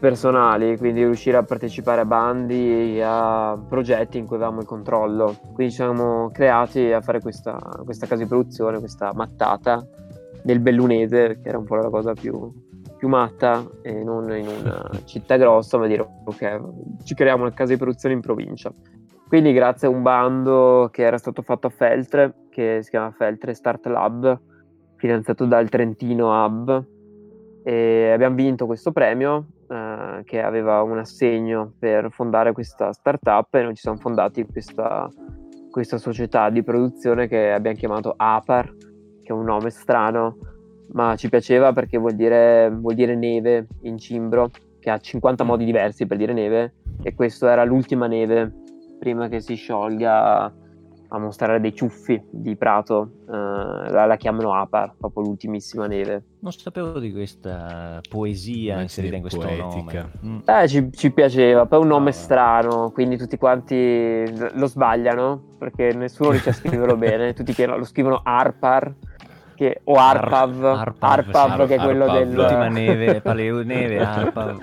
personali, 0.04 0.78
quindi 0.78 1.00
riuscire 1.00 1.38
a 1.38 1.44
partecipare 1.44 2.02
a 2.02 2.06
bandi, 2.06 3.00
a 3.02 3.58
progetti 3.70 4.18
in 4.18 4.26
cui 4.26 4.36
avevamo 4.36 4.60
il 4.60 4.66
controllo. 4.66 5.34
Quindi 5.54 5.70
ci 5.70 5.80
siamo 5.80 6.30
creati 6.30 6.92
a 6.92 7.00
fare 7.00 7.22
questa, 7.22 7.58
questa 7.86 8.06
casa 8.06 8.22
di 8.22 8.28
produzione, 8.28 8.80
questa 8.80 9.14
mattata 9.14 9.82
nel 10.44 10.60
Bellunese, 10.60 11.40
che 11.42 11.48
era 11.48 11.58
un 11.58 11.64
po' 11.64 11.76
la 11.76 11.88
cosa 11.88 12.12
più, 12.12 12.52
più 12.98 13.08
matta, 13.08 13.66
e 13.82 14.04
non 14.04 14.30
in 14.36 14.46
una 14.46 14.90
città 15.06 15.38
grossa, 15.38 15.78
ma 15.78 15.88
dire 15.88 16.06
ok, 16.26 16.60
ci 17.06 17.16
creiamo 17.16 17.44
una 17.44 17.54
casa 17.54 17.72
di 17.72 17.80
produzione 17.80 18.14
in 18.14 18.20
provincia. 18.20 18.74
Quindi 19.26 19.54
grazie 19.54 19.88
a 19.88 19.92
un 19.92 20.02
bando 20.02 20.90
che 20.92 21.04
era 21.04 21.18
stato 21.18 21.42
fatto 21.44 21.68
a 21.68 21.70
Feltre, 21.70 22.48
che 22.50 22.80
si 22.82 22.90
chiama 22.90 23.10
Feltre 23.12 23.54
Start 23.54 23.86
Lab, 23.86 24.38
finanziato 24.98 25.46
dal 25.46 25.70
Trentino 25.70 26.44
Hub 26.44 26.88
e 27.64 28.12
abbiamo 28.12 28.36
vinto 28.36 28.66
questo 28.66 28.92
premio 28.92 29.46
eh, 29.74 30.22
che 30.24 30.40
aveva 30.40 30.84
un 30.84 31.00
assegno 31.00 31.74
per 31.80 32.12
fondare 32.12 32.52
questa 32.52 32.94
startup 32.94 33.52
e 33.56 33.64
noi 33.64 33.74
ci 33.74 33.82
siamo 33.82 33.98
fondati 33.98 34.46
questa, 34.46 35.10
questa 35.72 35.98
società 35.98 36.52
di 36.52 36.62
produzione 36.62 37.28
che 37.28 37.52
abbiamo 37.52 37.76
chiamato 37.76 38.14
APAR, 38.16 38.72
che 39.24 39.30
è 39.30 39.32
un 39.32 39.46
nome 39.46 39.72
strano, 39.72 40.38
ma 40.92 41.16
ci 41.16 41.28
piaceva 41.28 41.74
perché 41.74 41.98
vuol 41.98 42.14
dire, 42.14 42.70
vuol 42.70 42.94
dire 42.94 43.16
neve 43.16 43.66
in 43.82 43.98
cimbro, 43.98 44.52
che 44.80 44.92
ha 44.92 45.00
50 45.00 45.44
modi 45.44 45.66
diversi 45.66 46.06
per 46.06 46.18
dire 46.18 46.34
neve 46.34 46.76
e 47.02 47.16
questa 47.16 47.52
era 47.52 47.64
l'ultima 47.64 48.06
neve 48.06 48.54
prima 49.00 49.28
che 49.28 49.40
si 49.40 49.56
sciolga 49.56 50.54
a 51.14 51.20
mostrare 51.20 51.60
dei 51.60 51.76
ciuffi 51.76 52.20
di 52.28 52.56
prato, 52.56 53.20
uh, 53.28 53.32
la, 53.32 54.06
la, 54.06 54.16
chiamano 54.18 54.52
Apar, 54.54 54.96
proprio 54.98 55.24
l'ultimissima 55.24 55.86
neve. 55.86 56.24
Non 56.40 56.52
sapevo 56.52 56.98
di 56.98 57.12
questa 57.12 58.02
poesia 58.10 58.82
inserita 58.82 59.16
in 59.16 59.22
questo 59.22 59.40
poetica. 59.40 60.10
nome. 60.20 60.38
Mm. 60.38 60.40
Eh, 60.44 60.68
ci, 60.68 60.92
ci, 60.92 61.12
piaceva, 61.12 61.68
poi 61.68 61.80
è 61.80 61.82
un 61.84 61.88
nome 61.88 62.10
oh. 62.10 62.14
strano, 62.14 62.92
quindi 62.92 63.18
tutti 63.18 63.38
quanti 63.38 64.26
lo 64.54 64.66
sbagliano, 64.66 65.40
perché 65.60 65.94
nessuno 65.94 66.32
riesce 66.32 66.50
a 66.50 66.54
scriverlo 66.54 66.98
bene, 66.98 67.34
tutti 67.34 67.54
che 67.54 67.68
lo 67.68 67.86
scrivono 67.86 68.22
Arpar. 68.24 68.96
Che, 69.64 69.80
o 69.86 69.94
Arpav, 69.94 70.66
Ar- 70.66 70.78
Arpav, 70.78 71.20
Arpav 71.20 71.62
sì, 71.62 71.68
che 71.68 71.76
è 71.76 71.80
quello 71.80 72.04
Arpav. 72.04 72.18
del... 72.18 72.34
L'ultima 72.34 72.68
neve, 72.68 73.22
paleo 73.22 73.64
neve, 73.64 74.00
Arpav. 74.04 74.62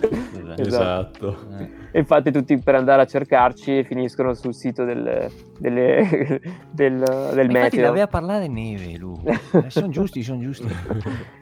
esatto. 0.58 0.60
esatto. 0.60 1.36
Eh. 1.58 1.98
Infatti 1.98 2.30
tutti 2.30 2.58
per 2.58 2.74
andare 2.74 3.00
a 3.00 3.06
cercarci 3.06 3.82
finiscono 3.84 4.34
sul 4.34 4.54
sito 4.54 4.84
del, 4.84 5.30
delle, 5.58 6.40
del, 6.70 6.98
del 6.98 7.46
meteo. 7.46 7.46
Infatti 7.46 7.80
doveva 7.80 8.08
parlare 8.08 8.46
neve 8.46 8.98
lui. 8.98 9.22
Eh, 9.24 9.70
sono 9.70 9.88
giusti, 9.88 10.22
sono 10.22 10.40
giusti. 10.40 10.68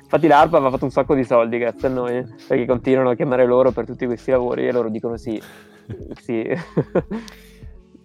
Infatti 0.03 0.29
l'ARPA 0.29 0.57
aveva 0.59 0.71
fatto 0.71 0.85
un 0.85 0.93
sacco 0.93 1.17
di 1.17 1.25
soldi 1.25 1.59
grazie 1.59 1.89
a 1.89 1.91
noi, 1.91 2.25
perché 2.47 2.65
continuano 2.65 3.11
a 3.11 3.15
chiamare 3.17 3.45
loro 3.45 3.73
per 3.73 3.87
tutti 3.87 4.07
questi 4.07 4.31
lavori 4.31 4.69
e 4.69 4.73
loro 4.73 4.89
dicono 4.89 5.17
sì. 5.17 5.43
sì. 6.23 6.49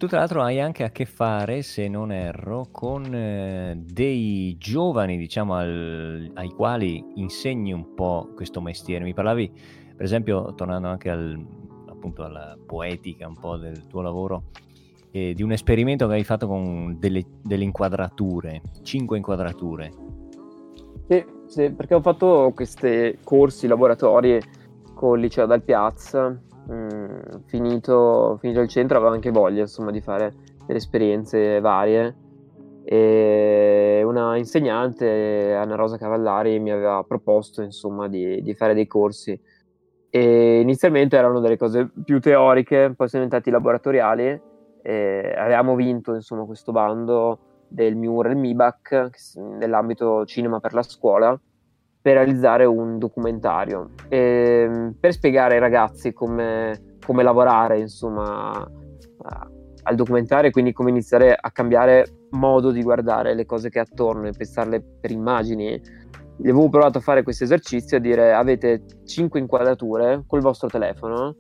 Tu 0.04 0.10
tra 0.10 0.20
l'altro 0.20 0.42
hai 0.42 0.60
anche 0.60 0.84
a 0.84 0.90
che 0.90 1.06
fare, 1.06 1.62
se 1.62 1.88
non 1.88 2.12
erro, 2.12 2.68
con 2.70 3.06
eh, 3.16 3.74
dei 3.86 4.58
giovani, 4.60 5.16
diciamo, 5.16 5.56
al, 5.56 6.30
ai 6.34 6.50
quali 6.50 7.02
insegni 7.16 7.72
un 7.72 7.94
po' 7.94 8.28
questo 8.36 8.60
mestiere. 8.60 9.06
Mi 9.06 9.14
parlavi, 9.14 9.50
per 9.96 10.04
esempio, 10.04 10.54
tornando 10.56 10.90
anche 10.90 11.10
al, 11.10 11.42
appunto 11.88 12.26
alla 12.26 12.58
poetica 12.66 13.30
un 13.30 13.40
po' 13.40 13.56
del 13.56 13.88
tuo 13.88 14.02
lavoro, 14.02 14.50
eh, 15.12 15.34
di 15.34 15.42
un 15.42 15.54
esperimento 15.54 16.06
che 16.10 16.16
hai 16.16 16.26
fatto 16.26 16.48
con 16.48 16.98
delle, 17.00 17.24
delle 17.42 17.64
inquadrature, 17.64 18.62
cinque 18.82 19.16
inquadrature. 19.16 19.94
Sì, 21.08 21.26
sì, 21.46 21.72
perché 21.72 21.94
ho 21.94 22.02
fatto 22.02 22.52
questi 22.54 23.20
corsi, 23.24 23.68
laboratori 23.68 24.38
con 24.94 25.16
il 25.16 25.22
liceo 25.24 25.46
dal 25.46 25.64
Piazza, 25.64 26.38
mm, 26.72 27.20
finito, 27.46 28.38
finito, 28.40 28.60
il 28.62 28.68
centro 28.68 28.98
avevo 28.98 29.14
anche 29.14 29.32
voglia 29.32 29.62
insomma 29.62 29.92
di 29.92 30.02
fare 30.02 30.34
delle 30.66 30.78
esperienze 30.78 31.60
varie 31.60 32.16
e 32.84 34.02
una 34.06 34.36
insegnante, 34.38 35.54
Anna 35.54 35.76
Rosa 35.76 35.98
Cavallari, 35.98 36.60
mi 36.60 36.72
aveva 36.72 37.04
proposto 37.08 37.62
insomma 37.62 38.08
di, 38.08 38.42
di 38.42 38.54
fare 38.54 38.74
dei 38.74 38.88
corsi 38.88 39.40
e 40.10 40.60
inizialmente 40.60 41.18
erano 41.18 41.40
delle 41.40 41.58
cose 41.58 41.90
più 42.06 42.20
teoriche, 42.20 42.94
poi 42.96 43.08
sono 43.08 43.24
diventati 43.24 43.50
laboratoriali. 43.50 44.42
E 44.86 45.34
avevamo 45.36 45.76
vinto 45.76 46.14
insomma, 46.14 46.44
questo 46.46 46.72
bando 46.72 47.40
del 47.68 47.96
Mural 47.96 48.36
MIBAC 48.36 49.10
nell'ambito 49.58 50.26
cinema 50.26 50.60
per 50.60 50.74
la 50.74 50.84
scuola 50.84 51.40
per 52.04 52.16
realizzare 52.16 52.66
un 52.66 53.00
documentario. 53.00 53.92
E, 54.10 54.92
per 55.00 55.14
spiegare 55.14 55.56
ai 55.56 55.62
ragazzi 55.62 56.12
come, 56.12 56.98
come 57.04 57.24
lavorare 57.24 57.80
insomma 57.80 58.52
al 59.86 59.96
documentario 59.96 60.50
e 60.50 60.52
quindi 60.52 60.74
come 60.74 60.90
iniziare 60.90 61.36
a 61.40 61.52
cambiare 61.52 62.28
modo 62.32 62.72
di 62.72 62.84
guardare 62.84 63.34
le 63.34 63.46
cose 63.46 63.70
che 63.70 63.80
ha 63.80 63.84
attorno 63.84 64.28
e 64.28 64.34
pensarle 64.38 64.84
per 65.00 65.12
immagini. 65.12 65.82
Avevo 66.40 66.68
provato 66.68 66.98
a 66.98 67.02
fare 67.02 67.24
questo 67.24 67.46
esercizio 67.46 67.98
a 67.98 68.00
dire 68.02 68.34
avete 68.34 68.84
5 69.06 69.40
inquadrature 69.40 70.24
col 70.28 70.42
vostro 70.42 70.68
telefono 70.68 71.38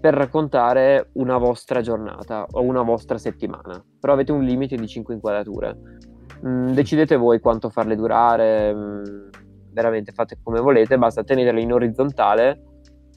per 0.00 0.12
raccontare 0.12 1.08
una 1.14 1.38
vostra 1.38 1.80
giornata 1.80 2.46
o 2.50 2.60
una 2.60 2.82
vostra 2.82 3.16
settimana, 3.16 3.82
però 3.98 4.12
avete 4.12 4.32
un 4.32 4.42
limite 4.42 4.76
di 4.76 4.86
5 4.86 5.14
inquadrature. 5.14 5.78
Mm, 6.46 6.72
decidete 6.72 7.16
voi 7.16 7.40
quanto 7.40 7.70
farle 7.70 7.96
durare, 7.96 8.74
mm, 8.74 9.02
veramente 9.74 10.12
fate 10.12 10.38
come 10.42 10.60
volete, 10.60 10.96
basta 10.96 11.24
tenerle 11.24 11.60
in 11.60 11.72
orizzontale 11.72 12.62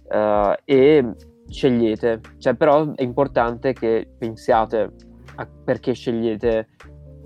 uh, 0.10 0.54
e 0.66 1.14
scegliete. 1.48 2.20
Cioè, 2.38 2.56
però 2.56 2.94
è 2.94 3.04
importante 3.04 3.74
che 3.74 4.10
pensiate 4.18 4.92
a 5.36 5.48
perché 5.64 5.94
scegliete 5.94 6.68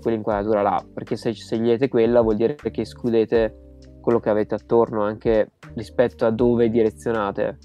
quell'inquadratura 0.00 0.62
là, 0.62 0.84
perché 0.92 1.16
se 1.16 1.32
scegliete 1.32 1.88
quella 1.88 2.20
vuol 2.20 2.36
dire 2.36 2.54
che 2.54 2.82
escludete 2.82 3.56
quello 4.00 4.20
che 4.20 4.30
avete 4.30 4.54
attorno 4.54 5.02
anche 5.02 5.52
rispetto 5.74 6.26
a 6.26 6.30
dove 6.30 6.68
direzionate 6.68 7.58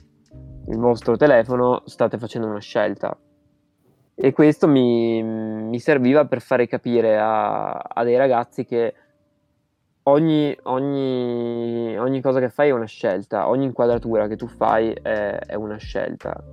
il 0.69 0.77
vostro 0.77 1.17
telefono, 1.17 1.81
state 1.85 2.17
facendo 2.17 2.47
una 2.47 2.59
scelta. 2.59 3.17
E 4.13 4.31
questo 4.33 4.67
mi, 4.67 5.21
mi 5.21 5.79
serviva 5.79 6.25
per 6.25 6.41
fare 6.41 6.67
capire 6.67 7.17
a, 7.17 7.71
a 7.71 8.03
dei 8.03 8.17
ragazzi 8.17 8.65
che 8.65 8.93
ogni, 10.07 10.55
ogni, 10.63 11.97
ogni, 11.97 12.21
cosa 12.21 12.39
che 12.39 12.49
fai 12.49 12.69
è 12.69 12.71
una 12.71 12.85
scelta, 12.85 13.49
ogni 13.49 13.65
inquadratura 13.65 14.27
che 14.27 14.35
tu 14.35 14.47
fai 14.47 14.91
è, 14.91 15.37
è 15.39 15.55
una 15.55 15.77
scelta. 15.77 16.43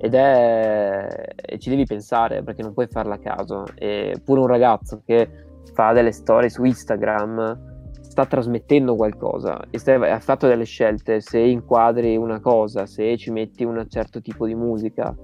Ed 0.00 0.14
è. 0.14 1.34
E 1.34 1.58
ci 1.58 1.70
devi 1.70 1.84
pensare 1.84 2.42
perché 2.42 2.62
non 2.62 2.72
puoi 2.72 2.86
farla 2.86 3.14
a 3.14 3.18
caso. 3.18 3.64
E 3.74 4.20
pure 4.24 4.40
un 4.40 4.46
ragazzo 4.46 5.02
che 5.04 5.28
fa 5.72 5.92
delle 5.92 6.12
storie 6.12 6.50
su 6.50 6.64
Instagram 6.64 7.66
sta 8.00 8.26
trasmettendo 8.26 8.96
qualcosa 8.96 9.60
e 9.70 9.78
stai, 9.78 10.10
ha 10.10 10.20
fatto 10.20 10.46
delle 10.46 10.64
scelte. 10.64 11.20
Se 11.20 11.38
inquadri 11.38 12.16
una 12.16 12.40
cosa, 12.40 12.86
se 12.86 13.16
ci 13.16 13.30
metti 13.30 13.64
un 13.64 13.84
certo 13.88 14.20
tipo 14.20 14.46
di 14.46 14.54
musica, 14.54 15.14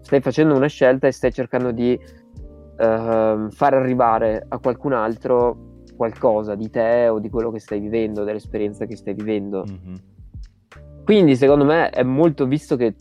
stai 0.00 0.20
facendo 0.20 0.54
una 0.54 0.68
scelta 0.68 1.06
e 1.06 1.12
stai 1.12 1.32
cercando 1.32 1.70
di 1.70 1.98
uh, 1.98 3.50
far 3.50 3.74
arrivare 3.74 4.44
a 4.48 4.58
qualcun 4.58 4.92
altro 4.92 5.72
qualcosa 5.96 6.54
di 6.54 6.70
te 6.70 7.08
o 7.08 7.18
di 7.18 7.30
quello 7.30 7.50
che 7.50 7.60
stai 7.60 7.80
vivendo, 7.80 8.24
dell'esperienza 8.24 8.86
che 8.86 8.96
stai 8.96 9.14
vivendo. 9.14 9.64
Mm-hmm. 9.68 9.94
Quindi 11.04 11.36
secondo 11.36 11.64
me 11.64 11.90
è 11.90 12.02
molto 12.02 12.46
visto 12.46 12.76
che 12.76 12.94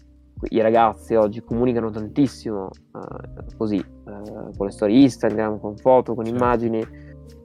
i 0.50 0.62
ragazzi 0.62 1.16
oggi 1.16 1.42
comunicano 1.42 1.90
tantissimo 1.90 2.70
uh, 2.92 3.56
così, 3.58 3.78
uh, 3.78 4.56
con 4.58 4.66
le 4.66 4.72
storie 4.72 5.02
Instagram, 5.02 5.60
con 5.60 5.78
foto, 5.78 6.14
con 6.14 6.26
certo. 6.26 6.40
immagini, 6.40 6.86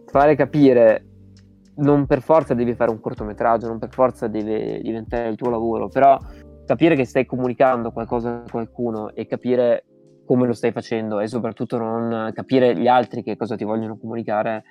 fare 0.07 0.35
capire 0.35 1.05
non 1.77 2.07
per 2.07 2.23
forza 2.23 2.55
devi 2.55 2.75
fare 2.75 2.91
un 2.91 3.01
cortometraggio, 3.01 3.69
non 3.69 3.79
per 3.79 3.91
forza 3.91 4.27
deve 4.27 4.81
diventare 4.83 5.29
il 5.29 5.37
tuo 5.37 5.51
lavoro, 5.51 5.89
però 5.89 6.19
capire 6.67 6.97
che 6.97 7.05
stai 7.05 7.25
comunicando 7.25 7.93
qualcosa 7.93 8.43
a 8.45 8.51
qualcuno 8.51 9.15
e 9.15 9.27
capire 9.27 9.85
come 10.27 10.47
lo 10.47 10.53
stai 10.53 10.73
facendo 10.73 11.21
e 11.21 11.27
soprattutto 11.27 11.79
non 11.79 12.31
capire 12.35 12.77
gli 12.77 12.87
altri 12.87 13.23
che 13.23 13.37
cosa 13.37 13.57
ti 13.57 13.65
vogliono 13.65 13.97
comunicare 13.97 14.65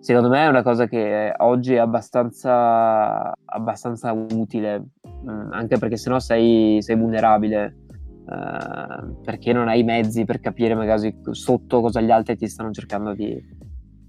secondo 0.00 0.28
me 0.28 0.44
è 0.44 0.48
una 0.48 0.62
cosa 0.62 0.86
che 0.86 1.32
oggi 1.38 1.74
è 1.74 1.78
abbastanza, 1.78 3.32
abbastanza 3.44 4.12
utile, 4.12 4.90
mm, 5.08 5.52
anche 5.52 5.78
perché 5.78 5.96
sennò 5.96 6.18
sei, 6.18 6.78
sei 6.80 6.96
vulnerabile, 6.96 7.76
eh, 8.28 9.14
perché 9.24 9.52
non 9.52 9.68
hai 9.68 9.80
i 9.80 9.84
mezzi 9.84 10.24
per 10.24 10.40
capire 10.40 10.74
magari 10.74 11.14
sotto 11.30 11.80
cosa 11.80 12.00
gli 12.00 12.10
altri 12.10 12.36
ti 12.36 12.46
stanno 12.46 12.70
cercando 12.70 13.12
di, 13.12 13.42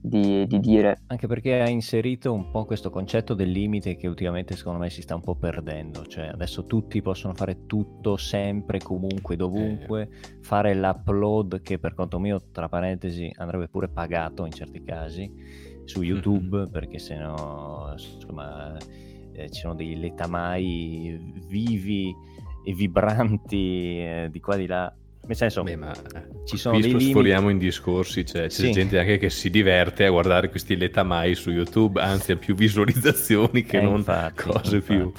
di, 0.02 0.46
di, 0.46 0.60
dire. 0.60 1.02
Anche 1.08 1.28
perché 1.28 1.60
ha 1.60 1.70
inserito 1.70 2.34
un 2.34 2.52
po' 2.52 2.66
questo 2.66 2.90
concetto 2.90 3.34
del 3.34 3.50
limite 3.50 3.96
che 3.96 4.08
ultimamente 4.08 4.56
secondo 4.56 4.80
me 4.80 4.90
si 4.90 5.02
sta 5.02 5.16
un 5.16 5.22
po' 5.22 5.36
perdendo, 5.36 6.06
cioè 6.06 6.28
adesso 6.28 6.66
tutti 6.66 7.02
possono 7.02 7.34
fare 7.34 7.66
tutto, 7.66 8.16
sempre, 8.16 8.80
comunque, 8.80 9.36
dovunque, 9.36 10.04
eh. 10.04 10.38
fare 10.42 10.76
l'upload 10.76 11.62
che 11.62 11.80
per 11.80 11.96
conto 11.96 12.20
mio, 12.20 12.40
tra 12.52 12.70
parentesi, 12.70 13.32
andrebbe 13.38 13.68
pure 13.68 13.90
pagato 13.90 14.46
in 14.46 14.52
certi 14.52 14.84
casi 14.84 15.69
su 15.90 16.04
YouTube 16.04 16.58
mm-hmm. 16.58 16.72
perché 16.72 17.00
sennò 17.00 17.92
insomma 17.92 18.78
eh, 19.34 19.50
ci 19.50 19.62
sono 19.62 19.74
dei 19.74 20.00
letamai 20.00 21.20
vivi 21.48 22.14
e 22.64 22.74
vibranti 22.74 24.00
eh, 24.00 24.28
di 24.32 24.40
qua 24.40 24.56
di 24.56 24.68
là 24.68 24.94
nel 25.26 25.36
senso 25.36 25.64
Beh, 25.64 25.76
ma 25.76 25.92
ci 26.46 26.58
sono 26.58 26.80
dei 26.80 27.00
sforiamo 27.00 27.50
in 27.50 27.58
discorsi 27.58 28.24
cioè, 28.26 28.44
c'è 28.44 28.50
sì. 28.50 28.72
gente 28.72 29.00
anche 29.00 29.18
che 29.18 29.30
si 29.32 29.50
diverte 29.50 30.06
a 30.06 30.12
guardare 30.12 30.50
questi 30.50 30.78
letamai 30.78 31.34
su 31.34 31.50
YouTube 31.50 32.00
anzi 32.00 32.32
ha 32.34 32.36
più 32.38 32.54
visualizzazioni 32.54 33.64
che 33.64 33.80
eh, 33.80 33.82
non 33.82 33.98
infatti, 33.98 34.44
cose 34.44 34.76
infatti. 34.76 34.96
più 34.96 35.12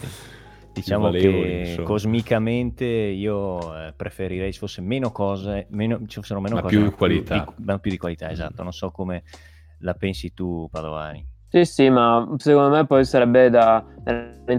diciamo 0.73 1.11
che 1.11 1.65
insomma. 1.67 1.87
cosmicamente 1.87 2.85
io 2.85 3.77
eh, 3.77 3.93
preferirei 3.97 4.53
ci 4.53 4.59
fosse 4.61 4.81
meno 4.81 5.11
cose 5.11 5.67
meno, 5.71 6.00
ci 6.07 6.21
fossero 6.21 6.41
meno 6.41 6.55
ma 6.55 6.62
cose 6.62 6.77
più 6.77 6.93
qualità 6.93 7.45
più 7.45 7.65
di, 7.65 7.81
più 7.81 7.91
di 7.91 7.99
qualità 7.99 8.31
esatto 8.31 8.62
non 8.62 8.73
so 8.73 8.93
come 8.93 9.25
la 9.80 9.95
pensi 9.95 10.32
tu, 10.32 10.69
Padovani? 10.71 11.26
Sì, 11.49 11.64
sì, 11.64 11.90
ma 11.90 12.26
secondo 12.36 12.71
me 12.71 12.86
poi 12.86 13.04
sarebbe 13.04 13.50
da 13.50 13.84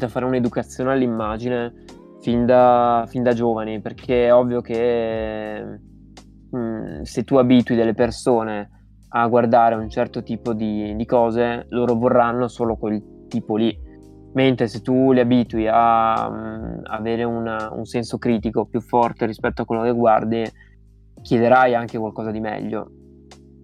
fare 0.08 0.26
un'educazione 0.26 0.92
all'immagine 0.92 1.74
fin 2.20 2.46
da, 2.46 3.06
fin 3.08 3.24
da 3.24 3.34
giovani, 3.34 3.80
perché 3.80 4.28
è 4.28 4.34
ovvio 4.34 4.62
che 4.62 5.64
mh, 6.52 6.58
mm, 6.58 7.02
se 7.04 7.24
tu 7.24 7.38
abitui 7.38 7.76
delle 7.76 7.94
persone 7.94 8.70
a 9.14 9.28
guardare 9.28 9.76
un 9.76 9.90
certo 9.90 10.22
tipo 10.24 10.54
di, 10.54 10.96
di, 10.96 11.06
cose, 11.06 11.66
loro 11.70 11.96
vorranno 11.96 12.48
solo 12.48 12.76
quel 12.76 13.26
tipo 13.28 13.56
lì. 13.56 13.90
Mentre 14.34 14.68
se 14.68 14.82
tu 14.82 15.12
li 15.12 15.20
abitui 15.20 15.68
a 15.68 16.28
um, 16.30 16.82
avere 16.84 17.24
una, 17.26 17.70
un 17.74 17.86
senso 17.86 18.18
critico 18.18 18.66
più 18.66 18.80
forte 18.80 19.26
rispetto 19.26 19.64
a 19.64 19.66
quello 19.66 19.84
che 19.84 19.92
guardi, 19.92 20.44
chiederai 21.22 21.76
anche 21.76 21.98
qualcosa 21.98 22.32
di 22.32 22.40
meglio. 22.40 22.92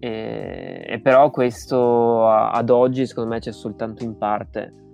E, 0.00 0.84
e 0.88 1.00
però 1.00 1.30
questo 1.30 2.28
ad 2.28 2.70
oggi 2.70 3.06
secondo 3.06 3.30
me 3.30 3.40
c'è 3.40 3.52
soltanto 3.52 4.04
in 4.04 4.16
parte 4.16 4.86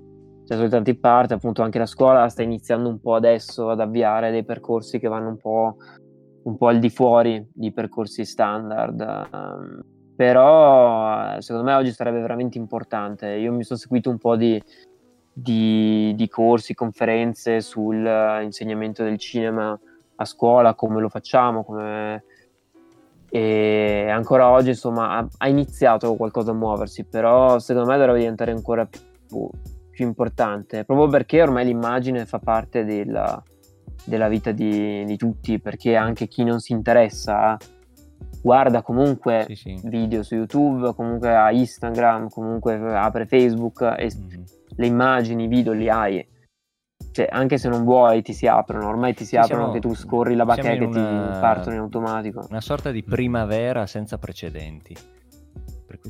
c'è 0.45 0.57
soltanto 0.57 0.91
in 0.91 1.01
parte, 1.01 1.35
appunto 1.35 1.63
anche 1.63 1.79
la 1.79 1.87
scuola 1.87 2.29
sta 2.29 2.43
iniziando 2.43 2.89
un 2.89 3.01
po' 3.01 3.15
adesso 3.15 3.71
ad 3.71 3.81
avviare 3.81 4.31
dei 4.31 4.45
percorsi 4.45 4.99
che 4.99 5.09
vanno 5.09 5.29
un 5.31 5.39
po', 5.39 5.77
un 6.43 6.57
po 6.59 6.69
al 6.69 6.79
di 6.79 6.91
fuori 6.91 7.49
di 7.51 7.73
percorsi 7.73 8.27
standard. 8.27 9.01
Um, 9.33 9.83
però 10.15 11.41
secondo 11.41 11.67
me 11.67 11.75
oggi 11.75 11.93
sarebbe 11.93 12.21
veramente 12.21 12.59
importante. 12.59 13.29
Io 13.29 13.53
mi 13.53 13.65
sono 13.65 13.79
seguito 13.79 14.11
un 14.11 14.19
po' 14.19 14.37
di, 14.37 14.63
di, 15.33 16.13
di 16.15 16.29
corsi, 16.29 16.75
conferenze 16.75 17.63
sull'insegnamento 17.63 19.03
del 19.03 19.17
cinema 19.17 19.79
a 20.17 20.25
scuola, 20.27 20.75
come 20.75 21.01
lo 21.01 21.09
facciamo, 21.09 21.65
come 21.65 22.23
e 23.35 24.09
ancora 24.11 24.49
oggi 24.49 24.69
insomma 24.69 25.17
ha, 25.17 25.29
ha, 25.39 25.49
iniziato 25.49 26.15
qualcosa 26.15 26.53
a 26.53 26.55
muoversi 26.55 27.03
però 27.03 27.59
secondo 27.59 27.91
me 27.91 27.97
dovrebbe 27.97 28.21
diventare 28.21 28.53
ancora 28.53 28.87
più, 28.87 29.51
più 29.91 30.07
importante 30.07 30.85
proprio 30.85 31.09
perché 31.09 31.43
ormai 31.43 31.65
l'immagine 31.65 32.27
fa 32.27 32.39
parte 32.39 32.85
della, 32.85 33.43
della 34.05 34.29
vita 34.29 34.53
di, 34.53 35.05
di, 35.05 35.17
tutti 35.17 35.59
perché 35.59 35.97
anche 35.97 36.29
chi 36.29 36.45
non 36.45 36.61
si 36.61 36.71
interessa 36.71 37.57
guarda 38.41 38.83
comunque 38.83 39.47
sì, 39.49 39.57
sì. 39.57 39.81
video 39.83 40.23
su 40.23 40.37
YouTube 40.37 40.95
comunque 40.95 41.35
ha 41.35 41.51
Instagram 41.51 42.29
comunque 42.29 42.75
apre 42.97 43.27
Facebook 43.27 43.81
e 43.99 44.13
mm-hmm. 44.15 44.43
le 44.77 44.87
immagini, 44.87 45.45
i 45.45 45.49
video 45.49 45.73
li 45.73 45.89
hai 45.89 46.25
cioè, 47.15 47.29
anche 47.31 47.59
se 47.59 47.69
non 47.69 47.85
vuoi 47.85 48.23
ti 48.23 48.33
si 48.33 48.49
aprono, 48.49 48.89
ormai 48.89 49.15
ti 49.15 49.23
si 49.23 49.31
sì, 49.31 49.37
aprono 49.37 49.71
che 49.71 49.79
tu 49.79 49.95
scorri 49.95 50.35
la 50.35 50.45
bacheca 50.45 50.73
e 50.73 50.85
una... 50.85 51.31
ti 51.33 51.39
partono 51.39 51.77
in 51.77 51.83
automatico. 51.83 52.45
Una 52.51 52.61
sorta 52.61 52.91
di 52.91 53.05
primavera 53.05 53.87
senza 53.87 54.19
precedenti. 54.19 54.97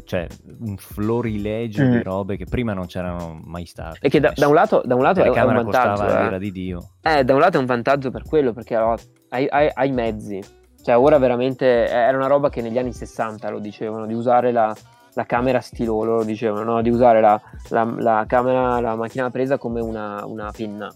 Cioè, 0.03 0.27
un 0.61 0.79
florilegio 0.79 1.85
mm. 1.85 1.91
di 1.91 2.03
robe 2.03 2.37
che 2.39 2.47
prima 2.47 2.73
non 2.73 2.87
c'erano 2.87 3.39
mai 3.45 3.67
state. 3.67 3.99
E 4.01 4.09
che 4.09 4.19
da, 4.19 4.33
da 4.35 4.49
un 4.49 4.55
lato, 4.55 4.81
da 4.83 4.95
un 4.95 5.03
lato 5.03 5.23
è, 5.23 5.29
un 5.29 5.55
vantaggio. 5.55 6.35
Eh. 6.35 6.39
di 6.39 6.51
Dio. 6.51 6.93
Eh, 7.03 7.23
da 7.23 7.35
un 7.35 7.41
lato 7.41 7.59
è 7.59 7.61
un 7.61 7.67
vantaggio 7.67 8.11
per 8.11 8.23
quello, 8.23 8.55
perché 8.55 8.75
allora, 8.75 8.97
hai, 9.29 9.47
hai, 9.47 9.71
hai 9.75 9.93
mezzi. 9.93 10.41
Cioè, 10.83 10.97
ora 10.97 11.19
veramente 11.19 11.87
era 11.87 12.17
una 12.17 12.29
roba 12.29 12.49
che 12.49 12.63
negli 12.63 12.79
anni 12.79 12.95
60 12.95 13.51
lo 13.51 13.59
dicevano, 13.59 14.07
di 14.07 14.15
usare 14.15 14.53
la, 14.53 14.75
la 15.15 15.25
camera 15.25 15.61
stilo, 15.61 16.03
loro 16.03 16.25
dicevano, 16.25 16.75
no? 16.75 16.83
di 16.83 16.91
usare 16.91 17.21
la, 17.21 17.41
la, 17.71 17.85
la, 17.99 18.25
camera, 18.27 18.81
la 18.81 18.95
macchina 18.95 19.31
presa 19.31 19.59
come 19.59 19.81
una, 19.81 20.25
una 20.27 20.51
penna, 20.51 20.93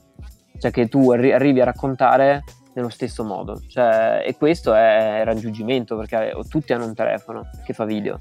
cioè 0.58 0.70
che 0.70 0.88
tu 0.88 1.10
arri- 1.10 1.32
arrivi 1.32 1.60
a 1.60 1.64
raccontare 1.64 2.44
nello 2.74 2.88
stesso 2.88 3.24
modo, 3.24 3.60
cioè, 3.68 4.22
e 4.26 4.36
questo 4.36 4.74
è 4.74 5.22
raggiungimento 5.24 5.96
perché 5.96 6.32
tutti 6.48 6.72
hanno 6.72 6.86
un 6.86 6.94
telefono 6.94 7.48
che 7.64 7.72
fa 7.72 7.84
video, 7.84 8.18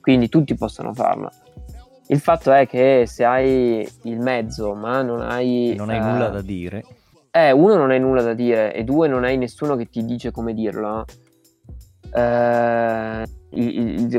quindi 0.00 0.28
tutti 0.28 0.54
possono 0.54 0.92
farlo. 0.92 1.30
Il 2.08 2.20
fatto 2.20 2.52
è 2.52 2.66
che 2.66 3.04
se 3.06 3.24
hai 3.24 3.88
il 4.02 4.18
mezzo 4.20 4.74
ma 4.74 5.00
non 5.00 5.22
hai... 5.22 5.74
Non 5.76 5.88
hai 5.88 5.96
eh, 5.96 6.00
nulla 6.00 6.28
da 6.28 6.42
dire. 6.42 6.84
Eh, 7.30 7.50
uno 7.50 7.76
non 7.76 7.90
hai 7.90 7.98
nulla 7.98 8.20
da 8.20 8.34
dire 8.34 8.74
e 8.74 8.84
due 8.84 9.08
non 9.08 9.24
hai 9.24 9.38
nessuno 9.38 9.74
che 9.74 9.88
ti 9.88 10.04
dice 10.04 10.30
come 10.30 10.52
dirlo. 10.52 11.06
Eh, 12.14 13.24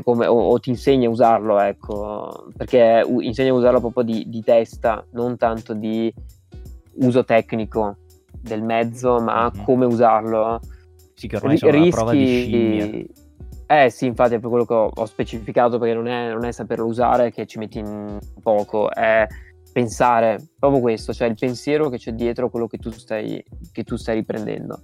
come, 0.04 0.28
o, 0.28 0.36
o, 0.36 0.60
ti 0.60 0.70
insegna 0.70 1.08
a 1.08 1.12
usarlo, 1.12 1.60
ecco, 1.60 2.48
perché 2.56 3.06
insegna 3.22 3.52
a 3.52 3.56
usarlo 3.56 3.80
proprio 3.80 4.04
di, 4.04 4.26
di 4.28 4.42
testa, 4.42 5.06
non 5.12 5.38
tanto 5.38 5.74
di 5.74 6.14
uso 6.96 7.24
tecnico 7.24 7.98
del 8.40 8.64
mezzo, 8.64 9.20
ma 9.20 9.52
mm-hmm. 9.54 9.66
come 9.66 9.86
usarlo. 9.86 10.60
Sì, 11.14 11.28
che 11.28 11.38
ormai 11.38 11.58
R- 11.58 11.70
rischi... 11.70 11.90
prova 11.90 12.12
di 12.12 12.26
scimmia. 12.26 13.06
Eh 13.68 13.90
sì, 13.90 14.06
infatti 14.06 14.36
è 14.36 14.40
per 14.40 14.50
quello 14.50 14.66
che 14.66 14.74
ho, 14.74 14.92
ho 14.94 15.06
specificato, 15.06 15.80
perché 15.80 15.96
non 15.96 16.08
è, 16.08 16.32
non 16.32 16.46
è, 16.46 16.52
saperlo 16.52 16.86
usare 16.86 17.32
che 17.32 17.46
ci 17.48 17.58
metti 17.58 17.80
in 17.80 18.20
poco, 18.42 18.92
è 18.92 19.26
pensare, 19.72 20.40
proprio 20.60 20.82
questo, 20.82 21.14
cioè 21.14 21.28
il 21.28 21.36
pensiero 21.38 21.90
che 21.90 21.98
c'è 21.98 22.12
dietro 22.14 22.50
quello 22.50 22.68
che 22.68 22.78
tu 22.78 22.92
stai, 22.92 23.44
che 23.72 23.84
tu 23.84 23.96
stai 23.96 24.16
riprendendo. 24.16 24.84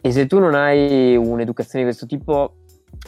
E 0.00 0.12
se 0.12 0.26
tu 0.26 0.38
non 0.38 0.54
hai 0.54 1.14
un'educazione 1.14 1.84
di 1.84 1.90
questo 1.90 2.06
tipo, 2.06 2.54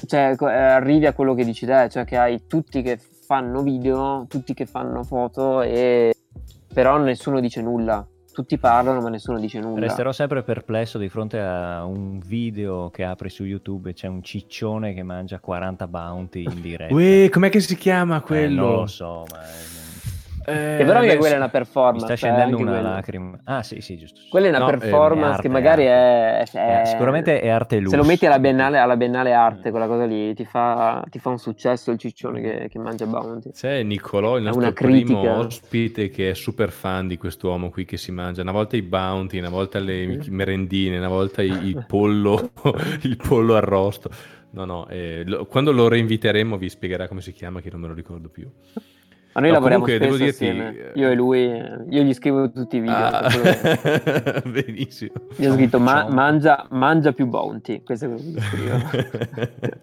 cioè, 0.07 0.35
eh, 0.39 0.45
arrivi 0.47 1.07
a 1.07 1.13
quello 1.13 1.35
che 1.35 1.45
dici 1.45 1.67
te, 1.67 1.89
cioè 1.91 2.05
che 2.05 2.17
hai 2.17 2.47
tutti 2.47 2.83
che 2.83 2.99
fanno 2.99 3.63
video, 3.63 4.27
tutti 4.29 4.55
che 4.55 4.67
fanno 4.67 5.03
foto, 5.05 5.63
e 5.63 6.15
però 6.73 6.99
nessuno 6.99 7.41
dice 7.41 7.61
nulla. 7.63 8.07
tutti 8.33 8.57
parlano 8.57 9.01
ma 9.03 9.11
nessuno 9.11 9.39
dice 9.39 9.61
nulla. 9.61 9.81
Resterò 9.81 10.11
sempre 10.11 10.43
perplesso 10.43 10.97
di 10.97 11.11
fronte 11.11 11.39
a 11.39 11.85
un 11.85 12.19
video 12.19 12.89
che 12.89 13.05
apre 13.05 13.29
su 13.29 13.45
YouTube 13.45 13.91
e 13.91 13.93
c'è 13.93 14.07
un 14.09 14.23
ciccione 14.23 14.95
che 14.95 15.03
mangia 15.03 15.39
40 15.39 15.87
bounty 15.87 16.43
in 16.45 16.61
diretta. 16.63 16.95
Uè, 16.95 17.29
com'è 17.31 17.51
che 17.51 17.61
si 17.61 17.77
chiama 17.77 18.17
Eh, 18.17 18.21
quello? 18.23 18.63
non 18.63 18.75
lo 18.77 18.87
so, 18.87 19.27
ma... 19.31 19.39
Eh, 20.45 20.77
Che 20.79 20.85
però 20.85 20.99
adesso- 20.99 21.19
quella 21.19 21.35
è 21.35 21.37
una 21.37 21.45
Mi 21.47 21.51
performance. 21.53 22.05
sta 22.05 22.13
eh, 22.13 22.17
scendendo 22.17 22.57
anche 22.57 22.63
una 22.63 22.73
quella. 22.73 22.91
lacrima. 22.95 23.39
Ah, 23.45 23.63
sì, 23.63 23.81
sì, 23.81 23.97
giusto. 23.97 24.21
Quella 24.29 24.47
è 24.47 24.49
una 24.51 24.59
No, 24.59 24.69
eh, 24.69 24.79
performance 24.79 25.27
arte, 25.35 25.43
che 25.43 25.49
magari 25.49 25.85
è, 25.85 26.43
Eh, 26.53 26.81
è- 26.81 26.85
sicuramente 26.87 27.41
è 27.41 27.49
arte 27.49 27.77
lusso. 27.79 27.91
Se 27.91 27.97
lo 27.97 28.05
metti 28.05 28.27
alla 28.27 28.39
Biennale, 28.39 28.79
alla 28.79 28.97
Biennale 28.97 29.33
Arte, 29.33 29.71
quella 29.71 29.87
cosa 29.87 30.05
lì, 30.05 30.35
ti 30.35 30.45
fa, 30.45 31.05
ti 31.09 31.19
fa 31.19 31.29
un 31.31 31.39
successo 31.39 31.91
il 31.93 31.99
ciccione 31.99 32.41
che, 32.41 32.69
che 32.69 32.79
mangia 32.79 33.07
Bounty. 33.07 33.51
C'è 33.53 33.83
Nicolò, 33.83 34.37
il 34.37 34.43
È 34.43 34.47
nostro 34.47 34.73
primo 34.73 35.21
critica. 35.21 35.39
ospite, 35.39 36.09
che 36.11 36.31
è 36.31 36.35
super 36.35 36.71
fan 36.71 37.07
di 37.07 37.17
quest'uomo 37.17 37.71
qui 37.71 37.85
che 37.85 37.97
si 37.97 38.11
mangia 38.13 38.43
una 38.43 38.53
volta 38.53 38.77
i 38.77 38.83
bounty, 38.83 39.39
una 39.39 39.49
volta 39.51 39.79
le 39.79 40.19
merendine, 40.29 40.99
una 40.99 41.09
volta 41.09 41.43
il, 41.43 41.61
il 41.67 41.85
pollo, 41.87 42.51
il 43.03 43.17
pollo 43.17 43.55
arrosto. 43.55 44.11
No, 44.55 44.65
no, 44.67 44.87
eh, 44.89 45.23
lo- 45.25 45.47
quando 45.47 45.73
lo 45.73 45.89
reinviteremo 45.89 46.59
vi 46.59 46.69
spiegherà 46.69 47.09
come 47.09 47.23
si 47.23 47.33
chiama, 47.33 47.61
che 47.63 47.71
non 47.71 47.81
me 47.81 47.89
lo 47.89 47.95
ricordo 47.95 48.29
più. 48.29 48.47
Ma 49.35 49.41
noi 49.41 49.49
No, 49.51 49.55
lavoriamo 49.57 49.85
comunque, 49.85 49.99
devo 50.07 50.17
spesso 50.17 50.45
dirti, 50.45 50.59
assieme. 50.61 50.93
eh, 50.95 50.99
Io 51.01 51.09
e 51.11 51.15
lui, 51.15 51.39
io 51.91 52.03
gli 52.03 52.13
scrivo 52.13 52.51
tutti 52.51 52.77
i 52.77 52.81
video. 52.81 52.97
Ah, 52.97 53.31
benissimo. 54.45 55.13
Gli 55.37 55.47
ho 55.47 55.55
scritto 55.55 55.79
ma- 55.81 56.07
mangia, 56.09 56.67
mangia 56.71 57.13
più 57.13 57.27
Bounty. 57.27 57.83
Questo 57.83 58.05
è 58.05 58.09
quello 58.09 58.23
che 58.23 58.29
gli 58.29 58.41
scrivo. 58.41 59.81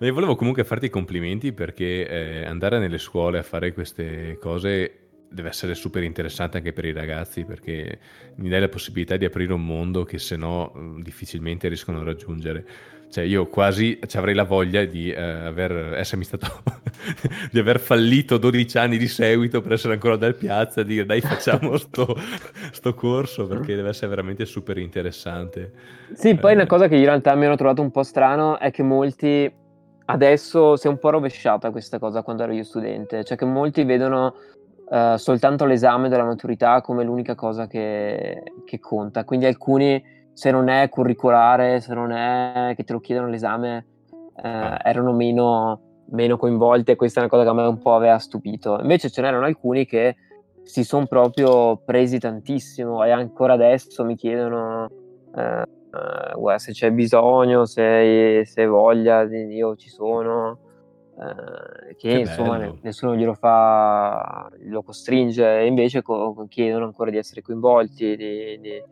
Io 0.04 0.12
volevo 0.12 0.34
comunque 0.34 0.64
farti 0.64 0.86
i 0.86 0.90
complimenti 0.90 1.52
perché 1.52 2.08
eh, 2.08 2.44
andare 2.44 2.78
nelle 2.78 2.98
scuole 2.98 3.38
a 3.38 3.42
fare 3.42 3.72
queste 3.72 4.38
cose 4.40 4.98
deve 5.30 5.48
essere 5.48 5.74
super 5.74 6.02
interessante 6.02 6.58
anche 6.58 6.72
per 6.72 6.84
i 6.84 6.92
ragazzi 6.92 7.44
perché 7.44 7.98
mi 8.36 8.48
dai 8.48 8.60
la 8.60 8.68
possibilità 8.68 9.16
di 9.16 9.24
aprire 9.24 9.52
un 9.52 9.64
mondo 9.64 10.04
che 10.04 10.18
se 10.18 10.36
no 10.36 10.70
mh, 10.74 11.00
difficilmente 11.02 11.68
riescono 11.68 12.00
a 12.00 12.04
raggiungere. 12.04 12.66
Cioè 13.14 13.22
io 13.22 13.46
quasi 13.46 13.96
avrei 14.14 14.34
la 14.34 14.42
voglia 14.42 14.84
di 14.84 15.08
eh, 15.08 15.22
aver, 15.22 15.94
essermi 15.94 16.24
stato 16.24 16.48
di 17.52 17.60
aver 17.60 17.78
fallito 17.78 18.38
12 18.38 18.76
anni 18.76 18.96
di 18.96 19.06
seguito 19.06 19.60
per 19.60 19.74
essere 19.74 19.92
ancora 19.92 20.16
dal 20.16 20.34
piazza 20.34 20.80
e 20.80 20.84
dire 20.84 21.06
dai 21.06 21.20
facciamo 21.20 21.76
sto, 21.78 22.16
sto 22.72 22.94
corso 22.94 23.46
perché 23.46 23.76
deve 23.76 23.90
essere 23.90 24.08
veramente 24.08 24.44
super 24.46 24.78
interessante. 24.78 25.70
Sì, 26.12 26.34
poi 26.34 26.50
Eh, 26.50 26.54
una 26.56 26.66
cosa 26.66 26.88
che 26.88 26.96
in 26.96 27.04
realtà 27.04 27.36
mi 27.36 27.46
hanno 27.46 27.54
trovato 27.54 27.82
un 27.82 27.92
po' 27.92 28.02
strano 28.02 28.58
è 28.58 28.72
che 28.72 28.82
molti 28.82 29.48
adesso 30.06 30.74
si 30.74 30.88
è 30.88 30.90
un 30.90 30.98
po' 30.98 31.10
rovesciata 31.10 31.70
questa 31.70 32.00
cosa 32.00 32.22
quando 32.22 32.42
ero 32.42 32.52
io 32.52 32.64
studente, 32.64 33.22
cioè 33.22 33.36
che 33.36 33.44
molti 33.44 33.84
vedono 33.84 34.34
eh, 34.90 35.14
soltanto 35.18 35.66
l'esame 35.66 36.08
della 36.08 36.24
maturità 36.24 36.80
come 36.80 37.04
l'unica 37.04 37.36
cosa 37.36 37.68
che, 37.68 38.42
che 38.64 38.80
conta, 38.80 39.22
quindi 39.22 39.46
alcuni 39.46 40.02
se 40.34 40.50
non 40.50 40.68
è 40.68 40.88
curricolare, 40.90 41.80
se 41.80 41.94
non 41.94 42.10
è 42.12 42.74
che 42.76 42.84
te 42.84 42.92
lo 42.92 43.00
chiedono 43.00 43.28
l'esame, 43.28 43.86
eh, 44.36 44.48
Ah. 44.48 44.78
erano 44.84 45.12
meno, 45.12 45.80
meno 46.10 46.36
coinvolti 46.36 46.90
e 46.90 46.96
questa 46.96 47.20
è 47.20 47.22
una 47.22 47.30
cosa 47.30 47.44
che 47.44 47.48
a 47.48 47.54
me 47.54 47.66
un 47.66 47.78
po' 47.78 47.94
aveva 47.94 48.18
stupito. 48.18 48.78
Invece 48.80 49.08
ce 49.10 49.22
n'erano 49.22 49.46
alcuni 49.46 49.86
che 49.86 50.16
si 50.64 50.82
sono 50.84 51.06
proprio 51.06 51.76
presi 51.84 52.18
tantissimo 52.18 53.04
e 53.04 53.10
ancora 53.10 53.52
adesso 53.54 54.04
mi 54.04 54.16
chiedono 54.16 54.90
eh, 55.36 55.62
eh, 55.62 56.58
se 56.58 56.72
c'è 56.72 56.90
bisogno, 56.90 57.64
se, 57.64 58.42
se 58.44 58.60
hai 58.62 58.66
voglia, 58.68 59.22
io 59.22 59.76
ci 59.76 59.88
sono. 59.88 60.58
eh, 61.16 61.94
che 61.94 62.08
Che 62.08 62.18
insomma 62.18 62.58
bello. 62.58 62.72
ne- 62.72 62.78
nessuno 62.82 63.14
glielo 63.14 63.34
fa, 63.34 64.50
lo 64.64 64.82
costringe, 64.82 65.60
e 65.60 65.66
invece 65.66 66.02
co- 66.02 66.44
chiedono 66.48 66.86
ancora 66.86 67.10
di 67.10 67.18
essere 67.18 67.40
coinvolti. 67.40 68.16
di- 68.16 68.58
di- 68.60 68.82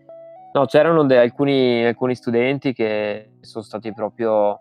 No, 0.54 0.66
c'erano 0.66 1.04
de- 1.04 1.18
alcuni, 1.18 1.84
alcuni 1.84 2.14
studenti 2.14 2.72
che 2.72 3.36
sono 3.40 3.64
stati 3.64 3.92
proprio. 3.92 4.60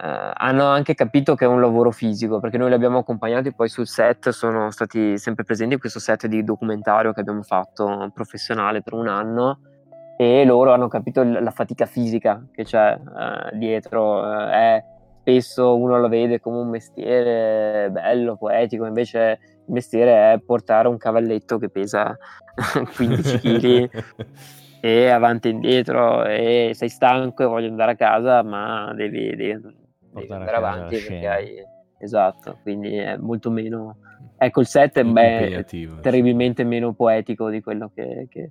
eh, 0.00 0.30
hanno 0.34 0.64
anche 0.66 0.94
capito 0.94 1.34
che 1.34 1.44
è 1.44 1.48
un 1.48 1.60
lavoro 1.60 1.90
fisico 1.90 2.40
perché 2.40 2.56
noi 2.58 2.68
li 2.70 2.74
abbiamo 2.74 2.98
accompagnati 2.98 3.54
poi 3.54 3.68
sul 3.68 3.86
set, 3.86 4.30
sono 4.30 4.70
stati 4.70 5.18
sempre 5.18 5.44
presenti 5.44 5.74
in 5.74 5.80
questo 5.80 6.00
set 6.00 6.26
di 6.26 6.42
documentario 6.42 7.12
che 7.12 7.20
abbiamo 7.20 7.42
fatto 7.42 8.10
professionale 8.14 8.82
per 8.82 8.94
un 8.94 9.06
anno 9.06 9.60
e 10.16 10.44
loro 10.44 10.72
hanno 10.72 10.88
capito 10.88 11.22
la 11.22 11.50
fatica 11.50 11.86
fisica 11.86 12.44
che 12.52 12.64
c'è 12.64 12.92
eh, 12.94 13.56
dietro. 13.58 14.24
eh, 14.24 14.50
è, 14.50 14.84
spesso 15.20 15.76
uno 15.76 15.98
lo 16.00 16.08
vede 16.08 16.40
come 16.40 16.56
un 16.58 16.68
mestiere 16.68 17.90
bello, 17.90 18.36
poetico, 18.36 18.86
invece 18.86 19.38
il 19.66 19.72
mestiere 19.74 20.32
è 20.32 20.38
portare 20.40 20.88
un 20.88 20.96
cavalletto 20.96 21.58
che 21.58 21.68
pesa 21.68 22.16
15 22.96 23.38
kg 23.38 23.90
e 24.84 25.10
avanti 25.10 25.46
e 25.46 25.50
indietro 25.52 26.24
e 26.24 26.72
sei 26.74 26.88
stanco 26.88 27.44
e 27.44 27.46
voglio 27.46 27.68
andare 27.68 27.92
a 27.92 27.94
casa, 27.94 28.42
ma 28.42 28.92
devi, 28.96 29.36
devi- 29.36 29.60
devi 30.10 30.32
andare 30.32 30.56
avanti 30.56 30.96
perché 30.96 31.28
hai... 31.28 31.64
Esatto, 31.98 32.58
quindi 32.62 32.96
è 32.96 33.16
molto 33.16 33.48
meno... 33.48 33.98
Ecco, 34.36 34.58
il 34.58 34.66
set 34.66 34.98
è 34.98 35.04
beh, 35.04 35.38
Impegnativo, 35.38 35.94
sì. 35.94 36.00
terribilmente 36.00 36.64
meno 36.64 36.94
poetico 36.94 37.48
di 37.48 37.60
quello 37.60 37.92
che, 37.94 38.26
che, 38.28 38.50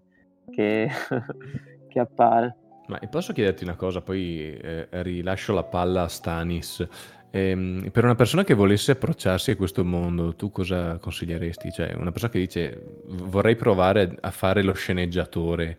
che, 0.49 0.89
che 1.89 1.99
appare. 1.99 2.55
Ma 2.87 2.97
posso 3.09 3.33
chiederti 3.33 3.65
una 3.65 3.75
cosa, 3.75 3.99
poi 3.99 4.55
eh, 4.55 4.87
rilascio 4.89 5.53
la 5.53 5.63
palla 5.63 6.03
a 6.03 6.07
Stanis. 6.07 6.87
Ehm, 7.29 7.89
per 7.91 8.05
una 8.05 8.15
persona 8.15 8.45
che 8.45 8.53
volesse 8.53 8.91
approcciarsi 8.91 9.51
a 9.51 9.55
questo 9.57 9.83
mondo, 9.83 10.33
tu 10.33 10.49
cosa 10.49 10.97
consiglieresti? 10.97 11.73
Cioè, 11.73 11.93
una 11.95 12.11
persona 12.11 12.31
che 12.31 12.39
dice 12.39 12.81
vorrei 13.05 13.57
provare 13.57 14.15
a 14.17 14.31
fare 14.31 14.63
lo 14.63 14.71
sceneggiatore, 14.71 15.77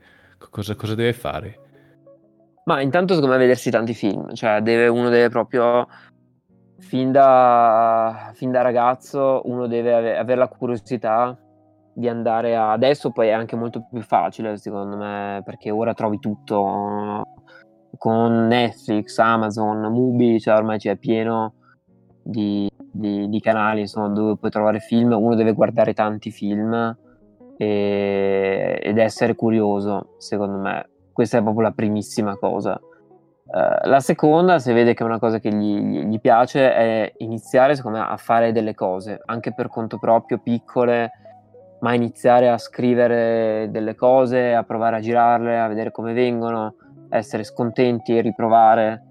cosa, 0.51 0.75
cosa 0.75 0.95
deve 0.95 1.13
fare? 1.13 1.61
Ma 2.65 2.81
intanto 2.81 3.15
secondo 3.15 3.35
me 3.35 3.41
vedersi 3.41 3.71
tanti 3.71 3.93
film, 3.93 4.35
cioè 4.35 4.61
deve, 4.61 4.87
uno 4.87 5.09
deve 5.09 5.29
proprio, 5.29 5.87
fin 6.79 7.11
da, 7.11 8.31
fin 8.35 8.53
da 8.53 8.63
ragazzo, 8.63 9.43
uno 9.47 9.67
deve 9.67 9.95
ave- 9.95 10.17
avere 10.17 10.39
la 10.39 10.49
curiosità 10.49 11.37
di 11.93 12.09
andare 12.09 12.55
a... 12.55 12.73
Adesso 12.73 13.11
poi 13.11 13.29
è 13.29 13.33
anche 13.33 13.57
molto 13.57 13.87
più 13.91 14.01
facile 14.03 14.57
secondo 14.59 14.97
me, 14.97 15.43
perché 15.45 15.71
ora 15.71 15.93
trovi 15.93 16.19
tutto 16.21 17.23
con 17.99 18.47
Netflix, 18.47 19.19
Amazon, 19.19 19.81
Mubi, 19.93 20.39
cioè 20.41 20.57
ormai 20.57 20.79
c'è 20.79 20.97
pieno 20.97 21.55
di, 22.23 22.71
di- 22.79 23.29
di 23.29 23.41
canali 23.41 23.81
insomma, 23.81 24.09
dove 24.09 24.37
puoi 24.37 24.51
trovare 24.53 24.79
film, 24.79 25.13
uno 25.13 25.35
deve 25.35 25.53
guardare 25.53 25.95
tanti 25.95 26.31
film 26.31 26.97
e- 27.63 28.81
ed 28.83 28.99
essere 28.99 29.35
curioso, 29.35 30.15
secondo 30.19 30.59
me. 30.59 30.89
Questa 31.13 31.39
è 31.39 31.43
proprio 31.43 31.63
la 31.63 31.73
primissima 31.73 32.37
cosa. 32.37 32.75
Eh, 32.75 33.89
la 33.89 34.01
seconda, 34.01 34.59
se 34.59 34.73
vede 34.73 34.95
che 34.95 35.03
è 35.03 35.07
una 35.07 35.19
cosa 35.19 35.39
che 35.39 35.53
gli, 35.53 35.79
gli- 35.79 36.05
gli 36.07 36.21
piace, 36.21 36.75
è 36.75 37.13
iniziare, 37.19 37.77
secondo 37.77 37.99
me, 37.99 38.05
a 38.09 38.17
fare 38.17 38.51
delle 38.53 38.75
cose, 38.75 39.21
anche 39.27 39.55
per 39.55 39.69
conto 39.69 39.99
proprio, 39.99 40.41
piccole, 40.43 41.11
ma 41.81 41.95
iniziare 41.95 42.49
a 42.49 42.59
scrivere 42.59 43.69
delle 43.71 43.95
cose, 43.95 44.55
a 44.55 44.63
provare 44.65 44.97
a 44.97 45.01
girarle, 45.01 45.61
a 45.61 45.69
vedere 45.69 45.91
come 45.91 46.13
vengono, 46.13 46.75
essere 47.11 47.45
scontenti 47.45 48.17
e 48.17 48.23
riprovare. 48.23 49.05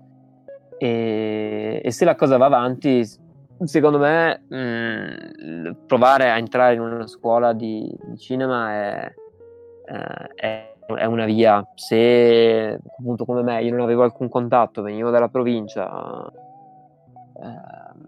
E, 0.77 1.81
e 1.83 1.91
se 1.91 2.05
la 2.05 2.15
cosa 2.15 2.37
va 2.37 2.47
avanti, 2.47 3.03
secondo 3.67 3.99
me, 3.99 4.43
mh, 4.47 5.85
provare 5.85 6.29
a 6.29 6.37
entrare 6.37 6.73
in 6.75 6.81
una 6.81 7.07
scuola 7.07 7.53
di, 7.53 7.89
di 8.03 8.17
cinema 8.17 8.71
è, 8.73 9.13
eh, 9.85 10.27
è, 10.35 10.75
è 10.95 11.05
una 11.05 11.25
via. 11.25 11.65
Se 11.75 12.79
appunto 12.97 13.25
come 13.25 13.43
me 13.43 13.61
io 13.63 13.71
non 13.71 13.81
avevo 13.81 14.03
alcun 14.03 14.29
contatto, 14.29 14.81
venivo 14.81 15.09
dalla 15.09 15.29
provincia, 15.29 16.31
ehm, 17.41 18.01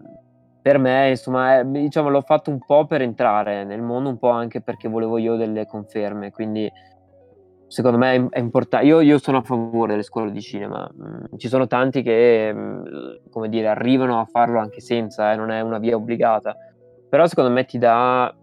per 0.62 0.78
me, 0.78 1.10
insomma, 1.10 1.58
è- 1.58 1.64
diciamo, 1.64 2.08
l'ho 2.08 2.22
fatto 2.22 2.50
un 2.50 2.58
po' 2.58 2.86
per 2.86 3.02
entrare 3.02 3.64
nel 3.64 3.82
mondo, 3.82 4.08
un 4.08 4.18
po' 4.18 4.30
anche 4.30 4.62
perché 4.62 4.88
volevo 4.88 5.18
io 5.18 5.36
delle 5.36 5.66
conferme. 5.66 6.30
Quindi, 6.30 6.70
secondo 7.66 7.98
me 7.98 8.28
è, 8.30 8.38
importante. 8.38 8.86
Io, 8.86 9.00
io 9.00 9.18
sono 9.18 9.38
a 9.38 9.42
favore 9.42 9.92
delle 9.92 10.02
scuole 10.02 10.30
di 10.30 10.40
cinema. 10.40 10.88
Mm, 10.92 11.36
Ci 11.36 11.48
sono 11.48 11.66
tanti 11.66 12.02
che, 12.02 12.52
mm, 12.52 12.84
come 13.30 13.48
dire, 13.48 13.68
arrivano 13.68 14.20
a 14.20 14.24
farlo 14.24 14.58
anche 14.58 14.80
senza, 14.80 15.32
eh, 15.32 15.36
non 15.36 15.50
è 15.50 15.60
una 15.60 15.78
via 15.78 15.96
obbligata. 15.96 16.56
Però, 17.08 17.26
secondo 17.26 17.50
me, 17.50 17.64
ti 17.64 17.78
dà, 17.78 18.34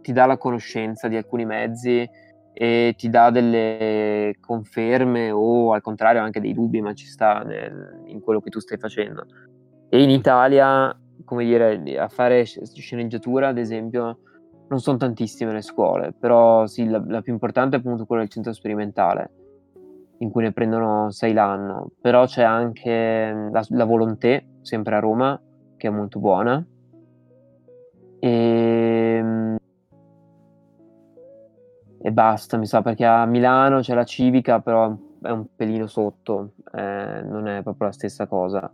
ti 0.00 0.12
dà 0.12 0.26
la 0.26 0.38
conoscenza 0.38 1.08
di 1.08 1.16
alcuni 1.16 1.44
mezzi 1.44 2.08
e 2.52 2.94
ti 2.96 3.10
dà 3.10 3.30
delle 3.30 4.36
conferme 4.40 5.30
o 5.30 5.72
al 5.72 5.82
contrario 5.82 6.22
anche 6.22 6.40
dei 6.40 6.54
dubbi, 6.54 6.80
ma 6.80 6.94
ci 6.94 7.06
sta 7.06 7.42
nel- 7.42 8.02
in 8.06 8.20
quello 8.20 8.40
che 8.40 8.50
tu 8.50 8.60
stai 8.60 8.78
facendo. 8.78 9.26
E 9.88 10.02
in 10.02 10.10
Italia, 10.10 10.96
come 11.24 11.44
dire, 11.44 11.98
a 11.98 12.08
fare 12.08 12.46
sc- 12.46 12.78
sceneggiatura, 12.78 13.48
ad 13.48 13.58
esempio, 13.58 14.20
non 14.68 14.80
sono 14.80 14.96
tantissime 14.96 15.52
le 15.52 15.62
scuole, 15.62 16.12
però 16.12 16.66
sì, 16.66 16.86
la, 16.86 17.02
la 17.06 17.20
più 17.20 17.32
importante 17.32 17.76
è 17.76 17.78
appunto 17.78 18.06
quella 18.06 18.22
del 18.22 18.30
centro 18.30 18.52
sperimentale, 18.52 19.30
in 20.18 20.30
cui 20.30 20.42
ne 20.42 20.52
prendono 20.52 21.10
sei 21.10 21.32
l'anno, 21.32 21.90
però 22.00 22.26
c'è 22.26 22.42
anche 22.42 23.32
mm, 23.32 23.52
la, 23.52 23.64
la 23.68 23.84
Volonté, 23.84 24.46
sempre 24.62 24.96
a 24.96 25.00
Roma, 25.00 25.40
che 25.76 25.88
è 25.88 25.90
molto 25.90 26.18
buona. 26.18 26.64
E, 28.18 29.24
e 32.02 32.12
basta, 32.12 32.56
mi 32.56 32.66
sa, 32.66 32.82
perché 32.82 33.04
a 33.04 33.26
Milano 33.26 33.80
c'è 33.80 33.94
la 33.94 34.04
Civica, 34.04 34.60
però 34.60 34.96
è 35.22 35.30
un 35.30 35.46
pelino 35.54 35.86
sotto, 35.86 36.52
eh, 36.72 37.22
non 37.22 37.46
è 37.46 37.62
proprio 37.62 37.88
la 37.88 37.92
stessa 37.92 38.26
cosa. 38.26 38.72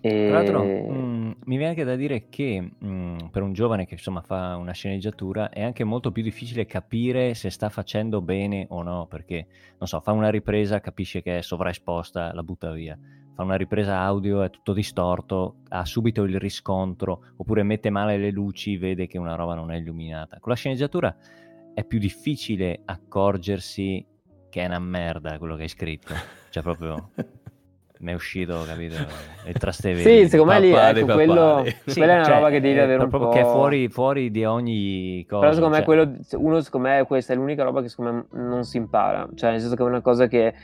E... 0.00 0.26
Tra 0.28 0.38
l'altro, 0.38 0.62
mm, 0.62 1.07
mi 1.48 1.56
viene 1.56 1.70
anche 1.70 1.84
da 1.84 1.96
dire 1.96 2.28
che 2.28 2.60
mh, 2.60 3.30
per 3.30 3.40
un 3.40 3.54
giovane 3.54 3.86
che 3.86 3.94
insomma 3.94 4.20
fa 4.20 4.56
una 4.56 4.72
sceneggiatura 4.72 5.48
è 5.48 5.62
anche 5.62 5.82
molto 5.82 6.12
più 6.12 6.22
difficile 6.22 6.66
capire 6.66 7.32
se 7.32 7.48
sta 7.48 7.70
facendo 7.70 8.20
bene 8.20 8.66
o 8.68 8.82
no, 8.82 9.06
perché 9.06 9.46
non 9.78 9.88
so, 9.88 9.98
fa 10.00 10.12
una 10.12 10.28
ripresa, 10.28 10.80
capisce 10.80 11.22
che 11.22 11.38
è 11.38 11.42
sovraesposta, 11.42 12.34
la 12.34 12.42
butta 12.42 12.70
via. 12.70 12.98
Fa 13.34 13.44
una 13.44 13.56
ripresa 13.56 14.00
audio, 14.00 14.42
è 14.42 14.50
tutto 14.50 14.74
distorto, 14.74 15.60
ha 15.68 15.86
subito 15.86 16.24
il 16.24 16.38
riscontro, 16.38 17.32
oppure 17.36 17.62
mette 17.62 17.88
male 17.88 18.18
le 18.18 18.30
luci, 18.30 18.76
vede 18.76 19.06
che 19.06 19.16
una 19.16 19.34
roba 19.34 19.54
non 19.54 19.70
è 19.70 19.76
illuminata. 19.76 20.38
Con 20.40 20.52
la 20.52 20.58
sceneggiatura 20.58 21.16
è 21.72 21.82
più 21.82 21.98
difficile 21.98 22.82
accorgersi 22.84 24.04
che 24.50 24.62
è 24.62 24.66
una 24.66 24.80
merda 24.80 25.38
quello 25.38 25.56
che 25.56 25.62
hai 25.62 25.68
scritto. 25.68 26.12
Cioè 26.50 26.62
proprio 26.62 27.10
mi 27.98 28.12
è 28.12 28.14
uscito, 28.14 28.64
capito? 28.66 28.94
Il 29.46 29.54
trastevere. 29.54 30.02
sì, 30.02 30.28
secondo 30.28 30.52
me 30.52 30.60
lì 30.60 30.72
ecco, 30.72 31.14
quello, 31.14 31.64
sì, 31.86 31.98
quella 31.98 32.12
è 32.12 32.16
una 32.16 32.24
cioè, 32.24 32.34
roba 32.34 32.50
che 32.50 32.60
devi 32.60 32.78
avere 32.78 33.02
un 33.02 33.10
po'... 33.10 33.28
che 33.30 33.40
è 33.40 33.44
fuori, 33.44 33.88
fuori, 33.88 34.30
di 34.30 34.44
ogni 34.44 35.24
cosa. 35.28 35.40
Però 35.40 35.52
secondo 35.52 35.76
cioè... 35.76 35.86
me 35.86 35.86
quello, 35.86 36.46
uno 36.46 36.60
secondo 36.60 36.88
me 36.88 37.04
questa 37.06 37.32
è 37.32 37.36
l'unica 37.36 37.64
roba 37.64 37.82
che 37.82 37.88
secondo 37.88 38.12
me 38.12 38.42
non 38.42 38.64
si 38.64 38.76
impara. 38.76 39.28
Cioè 39.34 39.50
nel 39.50 39.60
senso 39.60 39.74
che 39.74 39.82
è 39.82 39.86
una 39.86 40.00
cosa 40.00 40.26
che, 40.26 40.54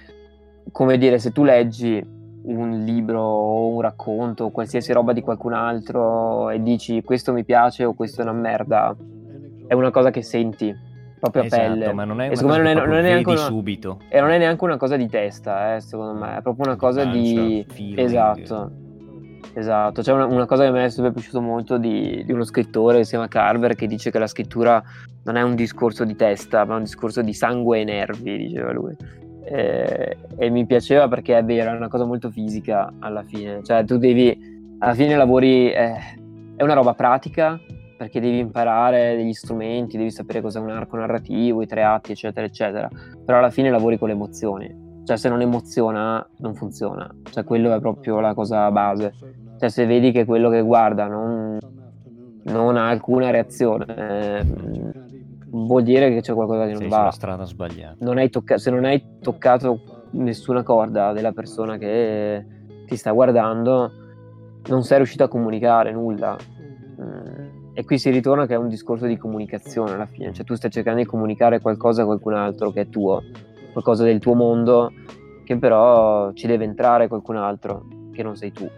come 0.70 0.96
dire, 0.98 1.18
se 1.18 1.32
tu 1.32 1.44
leggi 1.44 2.22
un 2.44 2.84
libro 2.84 3.20
o 3.20 3.68
un 3.68 3.80
racconto 3.80 4.44
o 4.44 4.50
qualsiasi 4.50 4.92
roba 4.92 5.12
di 5.12 5.22
qualcun 5.22 5.54
altro 5.54 6.50
e 6.50 6.62
dici 6.62 7.02
questo 7.02 7.32
mi 7.32 7.42
piace 7.42 7.84
o 7.84 7.94
questo 7.94 8.20
è 8.20 8.24
una 8.24 8.32
merda, 8.32 8.94
è 9.66 9.72
una 9.72 9.90
cosa 9.90 10.10
che 10.10 10.22
senti 10.22 10.92
proprio 11.30 11.44
esatto, 11.44 11.62
a 11.62 11.66
pelle. 11.66 11.92
Ma 11.92 12.04
non 12.04 12.20
è 12.20 12.28
una 12.28 12.34
cosa 12.40 12.56
non 12.56 12.66
è, 12.66 12.74
non 12.74 12.92
è 12.94 13.02
neanche 13.02 13.30
una, 13.30 13.38
subito. 13.38 14.00
E 14.08 14.20
non 14.20 14.30
è 14.30 14.38
neanche 14.38 14.64
una 14.64 14.76
cosa 14.76 14.96
di 14.96 15.08
testa, 15.08 15.76
eh, 15.76 15.80
secondo 15.80 16.14
me, 16.14 16.38
è 16.38 16.42
proprio 16.42 16.66
una 16.66 16.76
cosa 16.76 17.04
di... 17.04 17.64
Feeling. 17.68 17.98
Esatto. 17.98 18.70
Esatto, 19.56 20.02
c'è 20.02 20.12
una, 20.12 20.26
una, 20.26 20.46
cosa 20.46 20.64
che 20.64 20.68
a 20.70 20.72
me 20.72 20.84
è 20.86 20.88
sempre 20.88 21.12
piaciuto 21.12 21.40
molto 21.40 21.78
di, 21.78 22.24
di, 22.24 22.32
uno 22.32 22.42
scrittore 22.42 22.98
che 22.98 23.04
si 23.04 23.10
chiama 23.10 23.28
Carver 23.28 23.76
che 23.76 23.86
dice 23.86 24.10
che 24.10 24.18
la 24.18 24.26
scrittura 24.26 24.82
non 25.22 25.36
è 25.36 25.42
un 25.42 25.54
discorso 25.54 26.04
di 26.04 26.16
testa, 26.16 26.64
ma 26.64 26.74
un 26.74 26.82
discorso 26.82 27.22
di 27.22 27.32
sangue 27.32 27.80
e 27.80 27.84
nervi, 27.84 28.36
diceva 28.36 28.72
lui. 28.72 28.96
E, 29.44 30.16
e 30.36 30.50
mi 30.50 30.66
piaceva 30.66 31.06
perché 31.06 31.38
è 31.38 31.44
vero, 31.44 31.70
è 31.70 31.76
una 31.76 31.88
cosa 31.88 32.04
molto 32.04 32.30
fisica 32.30 32.92
alla 32.98 33.22
fine, 33.22 33.62
cioè 33.62 33.84
tu 33.84 33.96
devi, 33.96 34.76
alla 34.80 34.94
fine 34.94 35.14
lavori, 35.14 35.70
eh, 35.70 35.94
è 36.56 36.62
una 36.62 36.74
roba 36.74 36.94
pratica, 36.94 37.60
perché 38.04 38.20
devi 38.20 38.38
imparare 38.38 39.16
degli 39.16 39.32
strumenti, 39.32 39.96
devi 39.96 40.10
sapere 40.10 40.42
cos'è 40.42 40.60
un 40.60 40.68
arco 40.68 40.98
narrativo, 40.98 41.62
i 41.62 41.66
tre 41.66 41.84
atti, 41.84 42.12
eccetera, 42.12 42.44
eccetera. 42.44 42.86
Però 43.24 43.38
alla 43.38 43.48
fine 43.48 43.70
lavori 43.70 43.96
con 43.98 44.08
le 44.08 44.14
emozioni. 44.14 45.02
Cioè, 45.04 45.16
se 45.16 45.30
non 45.30 45.40
emoziona, 45.40 46.26
non 46.38 46.54
funziona. 46.54 47.10
Cioè, 47.30 47.44
quello 47.44 47.74
è 47.74 47.80
proprio 47.80 48.20
la 48.20 48.34
cosa 48.34 48.70
base. 48.70 49.14
Cioè, 49.58 49.70
se 49.70 49.86
vedi 49.86 50.12
che 50.12 50.26
quello 50.26 50.50
che 50.50 50.60
guarda 50.60 51.06
non, 51.06 51.58
non 52.42 52.76
ha 52.76 52.88
alcuna 52.88 53.30
reazione, 53.30 53.86
eh, 53.86 54.44
vuol 55.46 55.82
dire 55.82 56.10
che 56.10 56.20
c'è 56.20 56.34
qualcosa 56.34 56.64
che 56.64 56.72
non 56.72 56.80
Sei 56.80 56.88
va. 56.88 56.96
Sulla 56.96 57.10
strada 57.10 57.44
sbagliata. 57.44 57.96
Non 58.00 58.28
tocca- 58.28 58.58
se 58.58 58.70
non 58.70 58.84
hai 58.84 59.02
toccato 59.22 59.80
nessuna 60.10 60.62
corda 60.62 61.12
della 61.12 61.32
persona 61.32 61.78
che 61.78 62.44
ti 62.86 62.96
sta 62.96 63.12
guardando, 63.12 63.90
non 64.68 64.82
sei 64.82 64.98
riuscito 64.98 65.24
a 65.24 65.28
comunicare 65.28 65.90
nulla. 65.90 66.36
Mm 67.00 67.43
e 67.74 67.84
qui 67.84 67.98
si 67.98 68.08
ritorna 68.10 68.46
che 68.46 68.54
è 68.54 68.56
un 68.56 68.68
discorso 68.68 69.06
di 69.06 69.16
comunicazione 69.16 69.92
alla 69.92 70.06
fine, 70.06 70.32
cioè 70.32 70.44
tu 70.44 70.54
stai 70.54 70.70
cercando 70.70 71.00
di 71.00 71.06
comunicare 71.06 71.60
qualcosa 71.60 72.02
a 72.02 72.04
qualcun 72.04 72.34
altro 72.34 72.70
che 72.70 72.82
è 72.82 72.88
tuo, 72.88 73.22
qualcosa 73.72 74.04
del 74.04 74.20
tuo 74.20 74.34
mondo 74.34 74.92
che 75.44 75.58
però 75.58 76.32
ci 76.32 76.46
deve 76.46 76.64
entrare 76.64 77.08
qualcun 77.08 77.36
altro 77.36 77.86
che 78.12 78.22
non 78.22 78.36
sei 78.36 78.52
tu. 78.52 78.68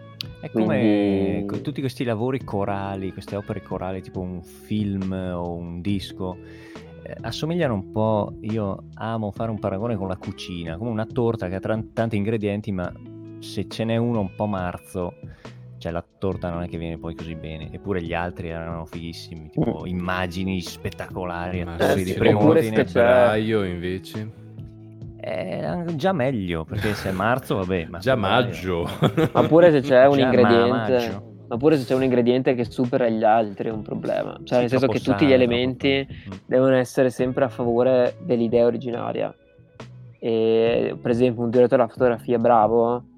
È 0.41 0.49
Quindi... 0.49 1.45
come 1.45 1.61
tutti 1.61 1.79
questi 1.79 2.03
lavori 2.03 2.43
corali, 2.43 3.13
queste 3.13 3.35
opere 3.35 3.61
corali, 3.61 4.01
tipo 4.01 4.19
un 4.19 4.41
film 4.41 5.11
o 5.11 5.53
un 5.53 5.81
disco, 5.81 6.37
eh, 7.03 7.15
assomigliano 7.21 7.73
un 7.73 7.91
po', 7.91 8.33
io 8.41 8.85
amo 8.95 9.31
fare 9.31 9.51
un 9.51 9.59
paragone 9.59 9.95
con 9.95 10.07
la 10.07 10.17
cucina, 10.17 10.77
come 10.77 10.89
una 10.89 11.05
torta 11.05 11.47
che 11.47 11.55
ha 11.55 11.59
t- 11.59 11.93
tanti 11.93 12.17
ingredienti, 12.17 12.71
ma 12.71 12.91
se 13.39 13.67
ce 13.67 13.83
n'è 13.83 13.95
uno 13.95 14.19
un 14.19 14.35
po' 14.35 14.47
marzo, 14.47 15.13
cioè 15.77 15.91
la 15.91 16.03
torta 16.17 16.49
non 16.49 16.63
è 16.63 16.67
che 16.67 16.77
viene 16.77 16.97
poi 16.97 17.15
così 17.15 17.35
bene, 17.35 17.69
eppure 17.71 18.01
gli 18.01 18.13
altri 18.13 18.49
erano 18.49 18.85
fighissimi, 18.85 19.49
tipo 19.49 19.81
mm. 19.83 19.87
immagini 19.87 20.61
spettacolari, 20.61 21.61
attori 21.61 22.03
di 22.03 22.13
primo 22.13 22.43
ordine. 22.47 22.85
febbraio 22.85 23.63
invece. 23.63 24.45
È 25.19 25.83
già 25.95 26.13
meglio 26.13 26.63
perché 26.63 26.93
se 26.93 27.09
è 27.09 27.11
marzo 27.11 27.55
vabbè 27.57 27.87
ma 27.89 27.97
già 27.99 28.15
maggio. 28.15 28.87
Ma 29.33 29.43
pure 29.43 29.71
se 29.71 29.81
c'è 29.81 30.05
un 30.05 30.19
ingrediente 30.19 31.35
ma 31.47 31.55
pure 31.57 31.77
se 31.77 31.85
c'è 31.85 31.95
un 31.95 32.03
ingrediente 32.03 32.55
che 32.55 32.65
supera 32.65 33.07
gli 33.07 33.23
altri 33.23 33.69
è 33.69 33.71
un 33.71 33.81
problema. 33.81 34.33
Cioè 34.43 34.45
sì, 34.45 34.55
nel 34.55 34.69
senso 34.69 34.87
che 34.87 34.99
tutti 34.99 35.25
gli 35.25 35.31
elementi 35.31 36.05
mm. 36.07 36.31
devono 36.45 36.75
essere 36.75 37.09
sempre 37.09 37.45
a 37.45 37.49
favore 37.49 38.17
dell'idea 38.21 38.65
originaria. 38.65 39.33
E 40.19 40.97
per 40.99 41.11
esempio 41.11 41.43
un 41.43 41.49
direttore 41.49 41.83
della 41.83 41.93
fotografia 41.93 42.39
bravo 42.39 42.97
eh, 42.97 43.16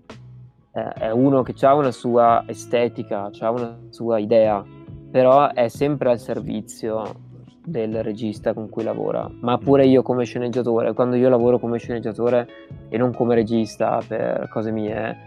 è 0.93 1.11
uno 1.11 1.41
che 1.43 1.53
ha 1.65 1.75
una 1.75 1.91
sua 1.91 2.43
estetica, 2.45 3.29
ha 3.39 3.51
una 3.51 3.77
sua 3.89 4.19
idea, 4.19 4.63
però 5.11 5.51
è 5.51 5.67
sempre 5.67 6.11
al 6.11 6.19
servizio 6.19 7.27
del 7.63 8.03
regista 8.03 8.53
con 8.53 8.69
cui 8.69 8.83
lavora. 8.83 9.29
Ma 9.41 9.57
pure 9.57 9.85
io 9.85 10.01
come 10.01 10.25
sceneggiatore, 10.25 10.93
quando 10.93 11.15
io 11.15 11.29
lavoro 11.29 11.59
come 11.59 11.77
sceneggiatore 11.77 12.47
e 12.89 12.97
non 12.97 13.13
come 13.13 13.35
regista 13.35 13.99
per 14.05 14.49
cose 14.49 14.71
mie, 14.71 15.17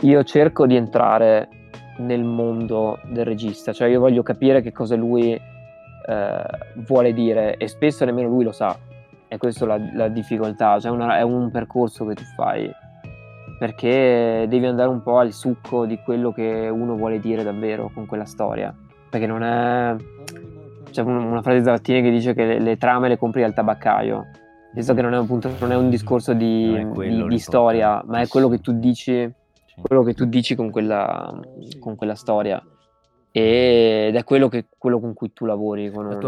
io 0.00 0.24
cerco 0.24 0.66
di 0.66 0.76
entrare 0.76 1.48
nel 1.98 2.24
mondo 2.24 2.98
del 3.12 3.24
regista, 3.24 3.72
cioè 3.72 3.88
io 3.88 4.00
voglio 4.00 4.22
capire 4.22 4.60
che 4.60 4.72
cosa 4.72 4.96
lui 4.96 5.32
eh, 5.32 6.44
vuole 6.86 7.12
dire 7.12 7.56
e 7.56 7.68
spesso 7.68 8.04
nemmeno 8.04 8.28
lui 8.28 8.44
lo 8.44 8.52
sa. 8.52 8.76
E 9.28 9.38
questa 9.38 9.64
è 9.64 9.68
la, 9.68 9.78
la 9.94 10.08
difficoltà, 10.08 10.78
cioè 10.78 10.90
una, 10.90 11.18
è 11.18 11.22
un 11.22 11.50
percorso 11.50 12.04
che 12.06 12.14
tu 12.14 12.22
fai 12.36 12.70
perché 13.58 14.46
devi 14.48 14.66
andare 14.66 14.88
un 14.88 15.02
po' 15.02 15.18
al 15.18 15.32
succo 15.32 15.86
di 15.86 15.98
quello 15.98 16.32
che 16.32 16.68
uno 16.68 16.96
vuole 16.96 17.20
dire 17.20 17.42
davvero 17.42 17.90
con 17.92 18.06
quella 18.06 18.24
storia. 18.24 18.74
Perché 19.08 19.26
non 19.26 19.42
è. 19.42 19.96
C'è 20.90 21.02
una 21.02 21.42
frase 21.42 21.58
di 21.58 21.64
Zarattini 21.64 22.02
che 22.02 22.10
dice 22.10 22.34
che 22.34 22.44
le, 22.44 22.60
le, 22.60 22.76
trame 22.76 23.08
le 23.08 23.16
compri 23.18 23.42
al 23.42 23.54
tabaccaio. 23.54 24.26
Visto 24.72 24.94
che 24.94 25.02
non 25.02 25.14
è, 25.14 25.16
appunto, 25.16 25.50
non 25.60 25.70
è 25.70 25.76
un 25.76 25.88
discorso 25.88 26.32
di, 26.32 26.86
di, 26.94 27.26
di 27.28 27.38
storia, 27.38 28.02
ma 28.06 28.20
è 28.20 28.26
quello 28.26 28.48
che 28.48 28.58
tu 28.58 28.72
dici, 28.72 29.32
quello 29.80 30.02
che 30.02 30.14
tu 30.14 30.24
dici 30.24 30.56
con, 30.56 30.70
quella, 30.70 31.40
con 31.78 31.94
quella 31.94 32.16
storia. 32.16 32.60
Ed 33.30 34.14
è 34.14 34.24
quello, 34.24 34.48
che, 34.48 34.66
quello 34.76 35.00
con 35.00 35.14
cui 35.14 35.32
tu 35.32 35.44
lavori 35.44 35.90
con, 35.90 36.06
un, 36.06 36.18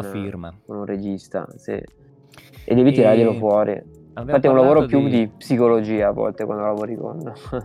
con 0.64 0.76
un, 0.76 0.84
regista. 0.84 1.46
Sì. 1.56 1.72
E 1.72 2.74
devi 2.74 2.92
tirarglielo 2.92 3.34
fuori. 3.34 4.05
Infatti 4.18 4.46
è 4.46 4.50
un 4.50 4.56
lavoro 4.56 4.86
più 4.86 5.02
di... 5.04 5.10
di... 5.10 5.28
psicologia 5.28 6.08
a 6.08 6.12
volte 6.12 6.44
quando 6.44 6.64
lavori 6.64 6.96
con, 6.96 7.20
con 7.52 7.64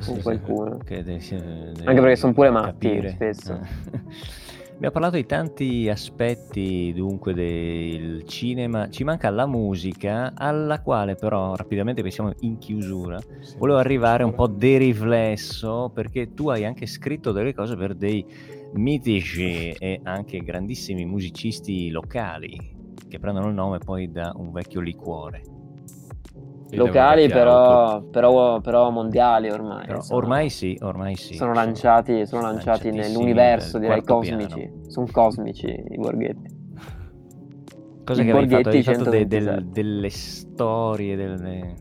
sì, 0.00 0.22
qualcuno. 0.22 0.78
Sì, 0.84 1.02
devi, 1.02 1.18
devi 1.28 1.86
Anche 1.86 2.00
perché 2.00 2.16
sono 2.16 2.32
pure 2.34 2.50
matti 2.50 2.88
capire. 2.88 3.08
spesso. 3.10 3.58
Abbiamo 4.78 4.94
parlato 4.94 5.16
di 5.16 5.26
tanti 5.26 5.88
aspetti 5.88 6.92
dunque 6.94 7.34
del 7.34 8.22
cinema, 8.26 8.88
ci 8.88 9.02
manca 9.02 9.28
la 9.28 9.44
musica 9.44 10.34
alla 10.36 10.80
quale 10.82 11.16
però 11.16 11.56
rapidamente 11.56 12.00
pensiamo 12.00 12.32
in 12.42 12.58
chiusura. 12.58 13.18
Volevo 13.56 13.78
arrivare 13.78 14.22
un 14.22 14.34
po' 14.34 14.46
di 14.46 14.76
riflesso 14.76 15.90
perché 15.92 16.32
tu 16.32 16.50
hai 16.50 16.64
anche 16.64 16.86
scritto 16.86 17.32
delle 17.32 17.54
cose 17.54 17.74
per 17.74 17.94
dei 17.94 18.24
mitici 18.74 19.72
e 19.72 19.98
anche 20.04 20.38
grandissimi 20.44 21.04
musicisti 21.04 21.90
locali 21.90 22.76
che 23.08 23.18
prendono 23.18 23.48
il 23.48 23.54
nome 23.54 23.78
poi 23.78 24.12
da 24.12 24.32
un 24.36 24.52
vecchio 24.52 24.80
liquore 24.80 25.57
locali 26.70 27.28
però, 27.28 28.02
però, 28.02 28.60
però, 28.60 28.90
mondiali 28.90 29.50
ormai. 29.50 29.86
Però 29.86 30.00
ormai 30.10 30.50
sì, 30.50 30.78
ormai 30.80 31.14
sì. 31.14 31.34
Sono 31.34 31.54
lanciati, 31.54 32.26
sono 32.26 32.42
lanciati 32.42 32.90
nell'universo, 32.90 33.78
direi 33.78 34.02
cosmici. 34.02 34.54
Piano. 34.54 34.90
Sono 34.90 35.06
cosmici 35.10 35.66
i 35.66 35.96
borghetti. 35.96 36.56
Cosa 38.04 38.22
I 38.22 38.24
che 38.24 38.30
avevi 38.30 38.48
fatto? 38.48 38.68
Avevi 38.68 38.82
fatto 38.82 39.10
de, 39.10 39.26
del, 39.26 39.66
delle 39.66 40.10
storie, 40.10 41.16
delle... 41.16 41.74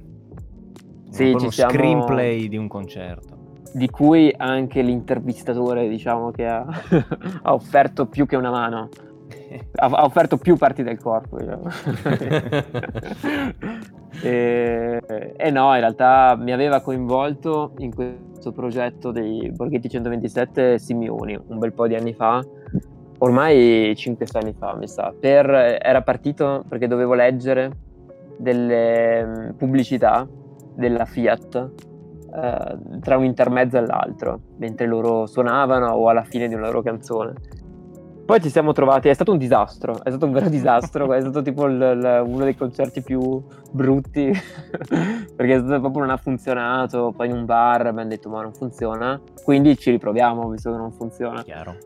Sì, 1.09 1.29
uno 1.29 1.49
siamo... 1.49 1.71
screenplay 1.71 2.47
di 2.47 2.57
un 2.57 2.67
concerto. 2.67 3.35
Di 3.73 3.89
cui 3.89 4.33
anche 4.35 4.81
l'intervistatore, 4.81 5.87
diciamo, 5.87 6.31
che 6.31 6.45
ha, 6.45 6.65
ha 7.43 7.53
offerto 7.53 8.07
più 8.07 8.25
che 8.25 8.35
una 8.35 8.51
mano. 8.51 8.89
ha, 9.75 10.03
offerto 10.03 10.37
più 10.37 10.55
parti 10.55 10.83
del 10.83 10.99
corpo. 10.99 11.37
Diciamo. 11.37 11.67
E, 14.19 14.99
e, 15.37 15.51
no, 15.51 15.75
in 15.75 15.79
realtà 15.79 16.35
mi 16.39 16.51
aveva 16.51 16.81
coinvolto 16.81 17.73
in 17.77 17.93
questo 17.93 18.51
progetto 18.51 19.11
dei 19.11 19.51
Borghetti 19.51 19.89
127 19.89 20.79
Simioni 20.79 21.39
un 21.47 21.59
bel 21.59 21.71
po' 21.71 21.85
di 21.85 21.93
anni 21.93 22.15
fa 22.15 22.43
ormai 23.19 23.93
5-6 23.95 24.37
anni 24.37 24.53
fa, 24.53 24.75
mi 24.75 24.87
sa. 24.87 25.13
Per, 25.17 25.49
era 25.81 26.01
partito 26.01 26.63
perché 26.67 26.87
dovevo 26.87 27.13
leggere 27.13 27.71
delle 28.37 29.25
mm, 29.25 29.49
pubblicità 29.51 30.27
della 30.75 31.05
Fiat 31.05 31.71
eh, 32.35 32.77
tra 33.01 33.17
un 33.17 33.23
intermezzo 33.23 33.77
e 33.77 33.85
l'altro, 33.85 34.39
mentre 34.57 34.85
loro 34.85 35.25
suonavano 35.25 35.87
o 35.87 36.09
alla 36.09 36.23
fine 36.23 36.47
di 36.47 36.53
una 36.53 36.67
loro 36.67 36.81
canzone. 36.81 37.33
Poi 38.27 38.41
ci 38.41 38.49
siamo 38.49 38.73
trovati, 38.73 39.07
è 39.07 39.13
stato 39.13 39.31
un 39.31 39.37
disastro, 39.37 40.03
è 40.03 40.09
stato 40.09 40.25
un 40.25 40.33
vero 40.33 40.49
disastro, 40.49 41.13
è 41.13 41.21
stato 41.21 41.41
tipo 41.41 41.65
il, 41.65 41.75
il, 41.75 42.23
uno 42.25 42.43
dei 42.43 42.57
concerti 42.57 43.01
più 43.01 43.41
brutti, 43.71 44.29
perché 45.33 45.61
proprio 45.61 46.01
non 46.01 46.09
ha 46.09 46.17
funzionato, 46.17 47.13
poi 47.15 47.29
in 47.29 47.33
un 47.37 47.45
bar 47.45 47.87
abbiamo 47.87 48.09
detto 48.09 48.27
ma 48.27 48.41
non 48.41 48.53
funziona, 48.53 49.17
quindi 49.45 49.77
ci 49.77 49.91
riproviamo 49.91 50.49
visto 50.49 50.69
che 50.71 50.77
non 50.77 50.91
funziona. 50.91 51.41
Chiaro. 51.41 51.77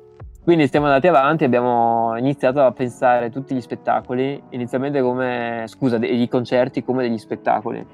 Quindi 0.44 0.66
stiamo 0.66 0.88
andati 0.88 1.06
avanti, 1.06 1.44
abbiamo 1.44 2.18
iniziato 2.18 2.62
a 2.62 2.72
pensare 2.72 3.30
tutti 3.30 3.54
gli 3.54 3.62
spettacoli, 3.62 4.42
inizialmente 4.50 5.00
come, 5.00 5.66
scusa, 5.68 5.98
i 5.98 6.28
concerti 6.28 6.84
come 6.84 7.04
degli 7.04 7.20
spettacoli. 7.20 7.86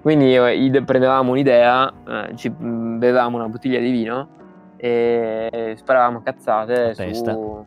Quindi 0.00 0.38
prendevamo 0.84 1.32
un'idea, 1.32 1.92
eh, 2.06 2.36
ci 2.36 2.48
bevevamo 2.48 3.38
una 3.38 3.48
bottiglia 3.48 3.80
di 3.80 3.90
vino 3.90 4.28
e 4.76 5.74
sparavamo 5.76 6.22
cazzate 6.22 6.94
su, 6.94 7.66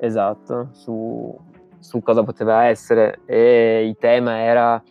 esatto, 0.00 0.70
su, 0.72 1.36
su, 1.78 2.00
cosa 2.02 2.22
poteva 2.22 2.64
essere. 2.64 3.20
E 3.26 3.86
il 3.86 3.96
tema 3.98 4.40
era 4.40 4.82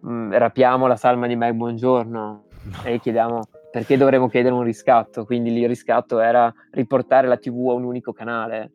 mh, 0.00 0.36
rapiamo 0.36 0.86
la 0.86 0.96
salma 0.96 1.26
di 1.26 1.36
Mike 1.36 1.54
Buongiorno 1.54 2.44
e 2.84 2.98
chiediamo 2.98 3.40
perché 3.70 3.96
dovremmo 3.96 4.28
chiedere 4.28 4.54
un 4.54 4.62
riscatto? 4.62 5.24
Quindi 5.24 5.52
il 5.52 5.68
riscatto 5.68 6.20
era 6.20 6.52
riportare 6.70 7.26
la 7.26 7.36
TV 7.36 7.68
a 7.68 7.74
un 7.74 7.84
unico 7.84 8.12
canale. 8.12 8.72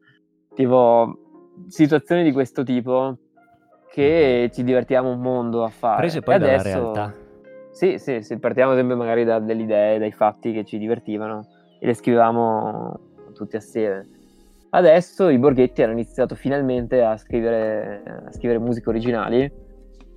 Tipo, 0.53 1.17
situazioni 1.67 2.23
di 2.23 2.31
questo 2.31 2.63
tipo 2.63 3.17
che 3.91 4.49
ci 4.53 4.63
divertiamo 4.63 5.09
un 5.09 5.19
mondo 5.19 5.63
a 5.63 5.69
fare. 5.69 5.97
Prese 5.97 6.21
poi 6.21 6.35
e 6.35 6.39
dalla 6.39 6.53
adesso... 6.53 6.79
realtà. 6.79 7.13
Sì, 7.71 7.97
sì, 7.97 8.21
sì, 8.21 8.37
partiamo 8.37 8.75
sempre 8.75 8.95
magari 8.95 9.23
da 9.23 9.39
delle 9.39 9.63
idee, 9.63 9.97
dai 9.97 10.11
fatti 10.11 10.53
che 10.53 10.63
ci 10.63 10.77
divertivano 10.77 11.47
e 11.79 11.87
le 11.87 11.93
scrivevamo 11.95 12.99
tutti 13.33 13.55
assieme. 13.55 14.07
Adesso 14.75 15.29
i 15.29 15.37
Borghetti 15.37 15.83
hanno 15.83 15.91
iniziato 15.91 16.33
finalmente 16.33 17.03
a 17.03 17.15
scrivere, 17.17 18.01
a 18.25 18.31
scrivere 18.31 18.57
musiche 18.57 18.89
originali 18.89 19.41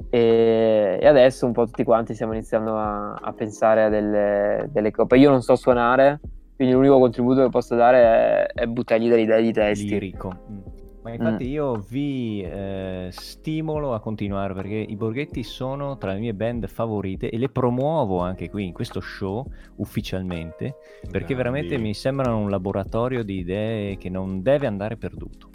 e, 0.08 0.98
e, 0.98 1.06
adesso 1.06 1.44
un 1.44 1.52
po' 1.52 1.66
tutti 1.66 1.84
quanti 1.84 2.14
stiamo 2.14 2.32
iniziando 2.32 2.74
a, 2.74 3.12
a 3.12 3.32
pensare 3.34 3.84
a 3.84 3.88
delle, 3.90 4.68
delle 4.72 4.90
coppe. 4.90 5.18
Io 5.18 5.28
non 5.28 5.42
so 5.42 5.56
suonare, 5.56 6.20
quindi 6.56 6.72
l'unico 6.72 6.98
contributo 6.98 7.42
che 7.42 7.50
posso 7.50 7.74
dare 7.74 8.46
è, 8.54 8.62
è 8.62 8.66
buttargli 8.66 9.10
delle 9.10 9.22
idee 9.22 9.42
di 9.42 9.52
testi. 9.52 9.88
Lirico. 9.88 10.74
Mm. 11.06 11.08
Ma 11.08 11.12
infatti 11.12 11.44
mm. 11.44 11.52
io 11.52 11.84
vi 11.88 12.42
eh, 12.42 13.08
stimolo 13.10 13.94
a 13.94 14.00
continuare 14.00 14.54
perché 14.54 14.74
i 14.74 14.96
Borghetti 14.96 15.44
sono 15.44 15.96
tra 15.98 16.12
le 16.12 16.18
mie 16.18 16.34
band 16.34 16.66
favorite 16.66 17.30
e 17.30 17.38
le 17.38 17.48
promuovo 17.48 18.18
anche 18.18 18.50
qui 18.50 18.66
in 18.66 18.72
questo 18.72 19.00
show 19.00 19.46
ufficialmente 19.76 20.76
perché 21.02 21.34
Grandi. 21.34 21.34
veramente 21.34 21.78
mi 21.78 21.94
sembrano 21.94 22.38
un 22.38 22.50
laboratorio 22.50 23.22
di 23.22 23.38
idee 23.38 23.96
che 23.96 24.10
non 24.10 24.42
deve 24.42 24.66
andare 24.66 24.96
perduto. 24.96 25.50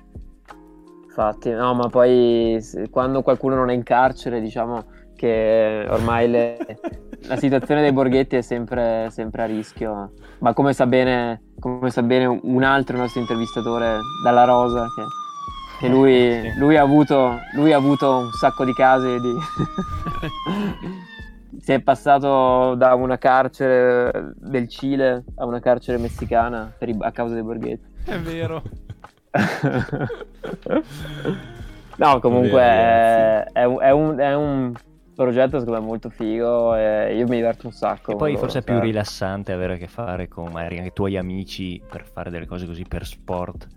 Infatti, 1.04 1.50
no, 1.50 1.74
ma 1.74 1.90
poi 1.90 2.58
quando 2.90 3.22
qualcuno 3.22 3.56
non 3.56 3.70
è 3.70 3.74
in 3.74 3.84
carcere, 3.84 4.40
diciamo 4.40 4.86
che 5.14 5.86
ormai 5.90 6.30
le, 6.30 6.58
la 7.28 7.36
situazione 7.36 7.82
dei 7.82 7.92
borghetti 7.92 8.38
è 8.38 8.42
sempre, 8.42 9.10
sempre, 9.12 9.42
a 9.42 9.46
rischio. 9.46 10.14
Ma 10.40 10.54
come 10.54 10.72
sa, 10.72 10.88
bene, 10.88 11.52
come 11.60 11.90
sa 11.90 12.02
bene 12.02 12.26
un 12.26 12.64
altro 12.64 12.96
nostro 12.98 13.20
intervistatore 13.20 14.00
dalla 14.24 14.46
Rosa, 14.46 14.86
che, 14.96 15.04
che 15.82 15.90
lui, 15.90 16.56
lui, 16.58 16.78
ha 16.78 16.82
avuto, 16.82 17.40
lui, 17.56 17.74
ha 17.74 17.78
avuto, 17.78 18.20
un 18.20 18.32
sacco 18.32 18.64
di 18.64 18.74
casi 18.74 19.20
di... 19.20 19.34
si 21.60 21.74
è 21.74 21.82
passato 21.82 22.76
da 22.76 22.96
una 22.96 23.18
carcere 23.18 24.34
del 24.36 24.70
Cile 24.70 25.26
a 25.36 25.46
una 25.46 25.60
carcere 25.60 25.98
messicana 25.98 26.72
i, 26.80 26.96
a 27.00 27.12
causa 27.12 27.34
dei 27.34 27.44
borghetti. 27.44 27.90
È 28.06 28.18
vero 28.20 28.64
no, 31.98 32.20
comunque 32.20 32.62
è, 32.62 33.44
è, 33.54 33.64
un, 33.64 33.80
è, 33.80 33.92
un, 33.92 34.18
è, 34.18 34.36
un, 34.36 34.74
progetto 35.16 35.60
secondo 35.60 35.80
me 35.80 35.86
molto 35.86 36.10
figo 36.10 36.76
e 36.76 37.16
io 37.16 37.28
mi 37.28 37.36
diverto 37.38 37.68
un 37.68 37.74
sacco. 37.74 38.12
E 38.12 38.16
poi 38.16 38.36
forse 38.38 38.60
è 38.60 38.64
più 38.64 38.80
rilassante 38.80 39.52
avere 39.52 39.76
a 39.76 39.78
che 39.78 39.88
fare 39.88 40.28
con 40.28 40.52
magari 40.52 40.78
anche 40.78 40.90
i 40.90 40.94
tuoi 40.94 41.16
amici 41.18 41.82
per 41.88 42.06
fare 42.06 42.30
delle 42.30 42.46
cose 42.46 42.66
così 42.66 42.84
per 42.88 43.06
sport. 43.06 43.68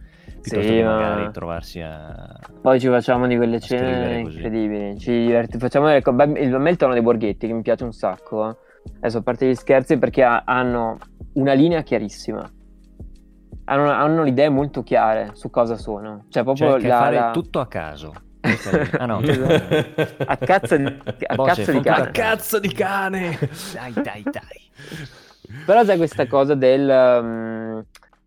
Piuttosto 0.45 0.61
sì, 0.61 0.77
che 0.77 0.85
magari 0.85 1.23
ma... 1.25 1.31
trovarsi 1.31 1.81
a. 1.81 2.39
Poi 2.61 2.79
ci 2.79 2.89
facciamo 2.89 3.27
di 3.27 3.37
quelle 3.37 3.61
cene 3.61 4.19
incredibili. 4.19 4.99
Ci 4.99 5.11
diverti... 5.11 5.59
Facciamo. 5.59 5.87
Beh, 5.87 6.41
il, 6.41 6.55
a 6.55 6.59
me 6.59 6.71
il 6.71 6.77
tono 6.77 6.93
dei 6.93 7.03
borghetti 7.03 7.47
che 7.47 7.53
mi 7.53 7.63
piace 7.63 7.85
un 7.85 7.93
sacco. 7.93 8.59
Adesso 8.97 9.19
a 9.19 9.23
parte 9.23 9.49
gli 9.49 9.55
scherzi 9.55 9.97
perché 9.99 10.23
hanno 10.23 10.99
una 11.33 11.55
linea 11.55 11.81
chiarissima 11.83 12.49
hanno, 13.65 13.91
hanno 13.91 14.23
le 14.23 14.31
idee 14.31 14.49
molto 14.49 14.83
chiare 14.83 15.31
su 15.35 15.51
cosa 15.51 15.77
sono. 15.77 16.25
Cioè, 16.29 16.43
proprio 16.43 16.79
cioè, 16.79 16.89
la, 16.89 16.99
fare 16.99 17.17
la... 17.17 17.31
tutto 17.31 17.61
a 17.61 17.67
caso. 17.67 18.13
Ah 18.99 19.07
no, 19.07 19.23
a 20.27 20.37
cazzo 20.37 20.77
di, 20.77 20.85
a 20.85 21.37
cazzo 21.37 21.73
di 21.73 21.81
cane. 21.81 22.03
A 22.03 22.11
cazzo 22.11 22.61
di 22.61 22.73
cane. 22.73 23.39
Dai, 23.73 23.93
dai, 23.95 24.23
dai. 24.23 25.65
Però 25.65 25.83
c'è 25.83 25.97
questa 25.97 26.27
cosa 26.27 26.55
del... 26.55 26.87
Um, 26.87 27.85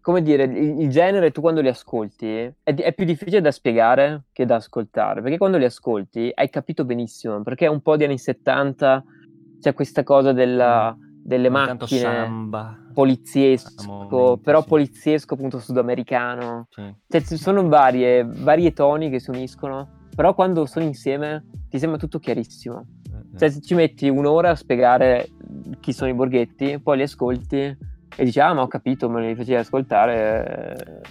come 0.08 0.22
dire, 0.22 0.43
il, 0.43 0.80
il, 0.80 0.89
genere 0.89 1.32
tu 1.32 1.41
quando 1.41 1.60
li 1.60 1.67
ascolti 1.67 2.30
è, 2.30 2.54
è, 2.63 2.93
più 2.93 3.04
difficile 3.04 3.41
da 3.41 3.52
spiegare 3.52 4.24
che 4.32 4.46
da 4.46 4.56
ascoltare, 4.56 5.22
perché 5.22 5.38
quando 5.38 5.58
li 5.58 5.65
ascolti 5.65 6.32
hai 6.34 6.50
capito 6.50 6.86
benissimo, 6.86 7.41
perché 7.41 7.65
è 7.65 7.67
un 7.67 7.82
po' 7.82 7.98
di 7.98 8.06
anni 8.06 8.17
70, 8.17 9.04
c'è 9.60 9.74
questa 9.74 10.04
cosa 10.04 10.32
della, 10.32 10.96
delle 10.98 11.50
macchine, 11.50 12.00
samba 12.00 12.86
poliziesco, 12.93 14.39
però 14.41 14.62
sì. 14.62 14.67
poliziesco 14.70 15.34
appunto 15.34 15.60
sudamericano. 15.60 16.67
Sì. 16.70 16.89
Cioè, 17.10 17.22
ci 17.24 17.36
sono 17.36 17.67
varie, 17.67 18.24
varie 18.26 18.72
toni 18.72 19.10
che 19.10 19.20
si 19.20 19.30
uniscono, 19.30 20.06
però 20.15 20.34
quando 20.34 20.65
sono 20.65 20.86
insieme 20.86 21.46
ti 21.67 21.80
sembra 21.80 22.00
tutto 22.00 22.17
chiarissimo. 22.17 22.86
Mm-hmm. 23.12 23.36
Cioè, 23.36 23.50
se 23.50 23.60
ci 23.60 23.76
metti 23.76 24.08
un'ora 24.08 24.52
a 24.52 24.56
spiegare 24.56 25.28
chi 25.82 25.91
sono 25.91 26.10
i 26.10 26.13
borghetti, 26.13 26.80
poi 26.80 26.96
li 26.96 27.04
ascolti 27.04 27.96
e 28.15 28.24
dici, 28.24 28.39
ah, 28.39 28.54
ma 28.54 28.62
ho 28.62 28.67
capito, 28.67 29.10
me 29.10 29.28
li 29.28 29.36
facevi 29.36 29.56
ascoltare. 29.56 31.02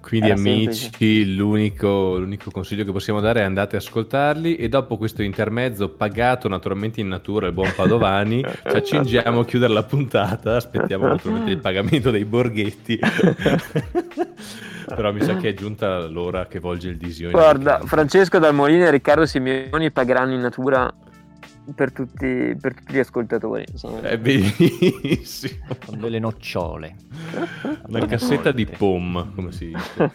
Quindi 0.00 0.30
amici, 0.30 1.34
l'unico, 1.34 2.16
l'unico, 2.18 2.50
consiglio 2.50 2.84
che 2.84 2.90
possiamo 2.90 3.20
dare 3.20 3.40
è 3.40 3.44
andate 3.44 3.76
a 3.76 3.78
ascoltarli 3.80 4.56
e 4.56 4.68
dopo 4.68 4.96
questo 4.96 5.22
intermezzo 5.22 5.90
pagato 5.90 6.48
naturalmente 6.48 7.00
in 7.00 7.08
natura 7.08 7.46
il 7.46 7.52
buon 7.52 7.70
Padovani 7.76 8.42
ci 8.66 8.76
accingiamo 8.76 9.40
a 9.40 9.44
chiudere 9.44 9.72
la 9.72 9.82
puntata, 9.82 10.56
aspettiamo 10.56 11.06
naturalmente 11.08 11.50
il 11.50 11.58
pagamento 11.58 12.10
dei 12.10 12.24
borghetti. 12.24 12.98
Però 14.88 15.12
mi 15.12 15.22
sa 15.22 15.36
che 15.36 15.50
è 15.50 15.54
giunta 15.54 16.06
l'ora 16.06 16.46
che 16.46 16.58
volge 16.58 16.88
il 16.88 16.96
disio. 16.96 17.30
Guarda, 17.30 17.80
Francesco 17.84 18.38
Dalmolini 18.38 18.82
e 18.82 18.90
Riccardo 18.90 19.26
Simeoni 19.26 19.92
pagheranno 19.92 20.32
in 20.32 20.40
natura 20.40 20.92
per 21.74 21.92
tutti, 21.92 22.56
per 22.60 22.74
tutti 22.74 22.92
gli 22.94 22.98
ascoltatori. 22.98 23.64
Insomma. 23.70 24.00
È 24.00 24.18
bellissimo. 24.18 25.66
Con 25.84 26.00
delle 26.00 26.18
nocciole. 26.18 26.96
Una 27.86 28.06
cassetta 28.06 28.52
di 28.52 28.66
POM, 28.66 29.34
come 29.34 29.52
si 29.52 29.66
dice. 29.66 30.10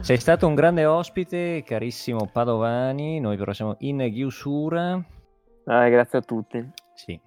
Sei 0.00 0.18
stato 0.18 0.46
un 0.46 0.54
grande 0.54 0.84
ospite, 0.84 1.62
carissimo 1.64 2.28
Padovani. 2.32 3.20
Noi 3.20 3.36
però 3.36 3.52
siamo 3.52 3.76
in 3.80 4.08
chiusura. 4.12 5.02
Ah, 5.64 5.88
grazie 5.88 6.18
a 6.18 6.22
tutti. 6.22 6.66
Sì. 6.94 7.20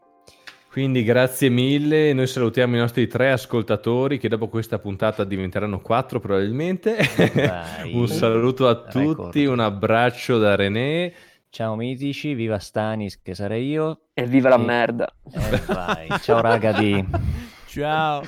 Quindi 0.72 1.04
grazie 1.04 1.50
mille, 1.50 2.14
noi 2.14 2.28
salutiamo 2.28 2.78
i 2.78 2.80
nostri 2.80 3.06
tre 3.06 3.32
ascoltatori 3.32 4.18
che 4.18 4.30
dopo 4.30 4.48
questa 4.48 4.80
puntata 4.80 5.26
diventeranno 5.26 5.82
quattro 5.82 6.22
probabilmente. 6.22 6.98
un 7.92 8.08
saluto 8.08 8.70
a 8.70 8.76
tutti, 8.76 9.44
un 9.44 9.60
abbraccio 9.60 10.40
da 10.40 10.56
René 10.56 11.14
Ciao 11.54 11.76
mitici, 11.76 12.34
viva 12.34 12.60
Stanis 12.60 13.22
che 13.22 13.36
sarei 13.36 13.68
io. 13.68 14.04
E 14.14 14.26
viva 14.26 14.48
la 14.48 14.58
merda. 14.58 15.14
Eh, 15.34 15.58
vai. 15.68 16.08
Ciao 16.22 16.40
raga 16.40 16.72
di. 16.72 17.06
Ciao. 17.68 18.22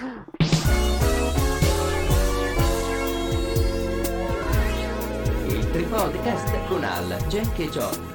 Il 5.48 5.72
Tripodcast 5.72 6.68
con 6.68 6.84
Al, 6.84 7.16
Jack 7.30 7.60
e 7.60 7.70
John. 7.70 8.13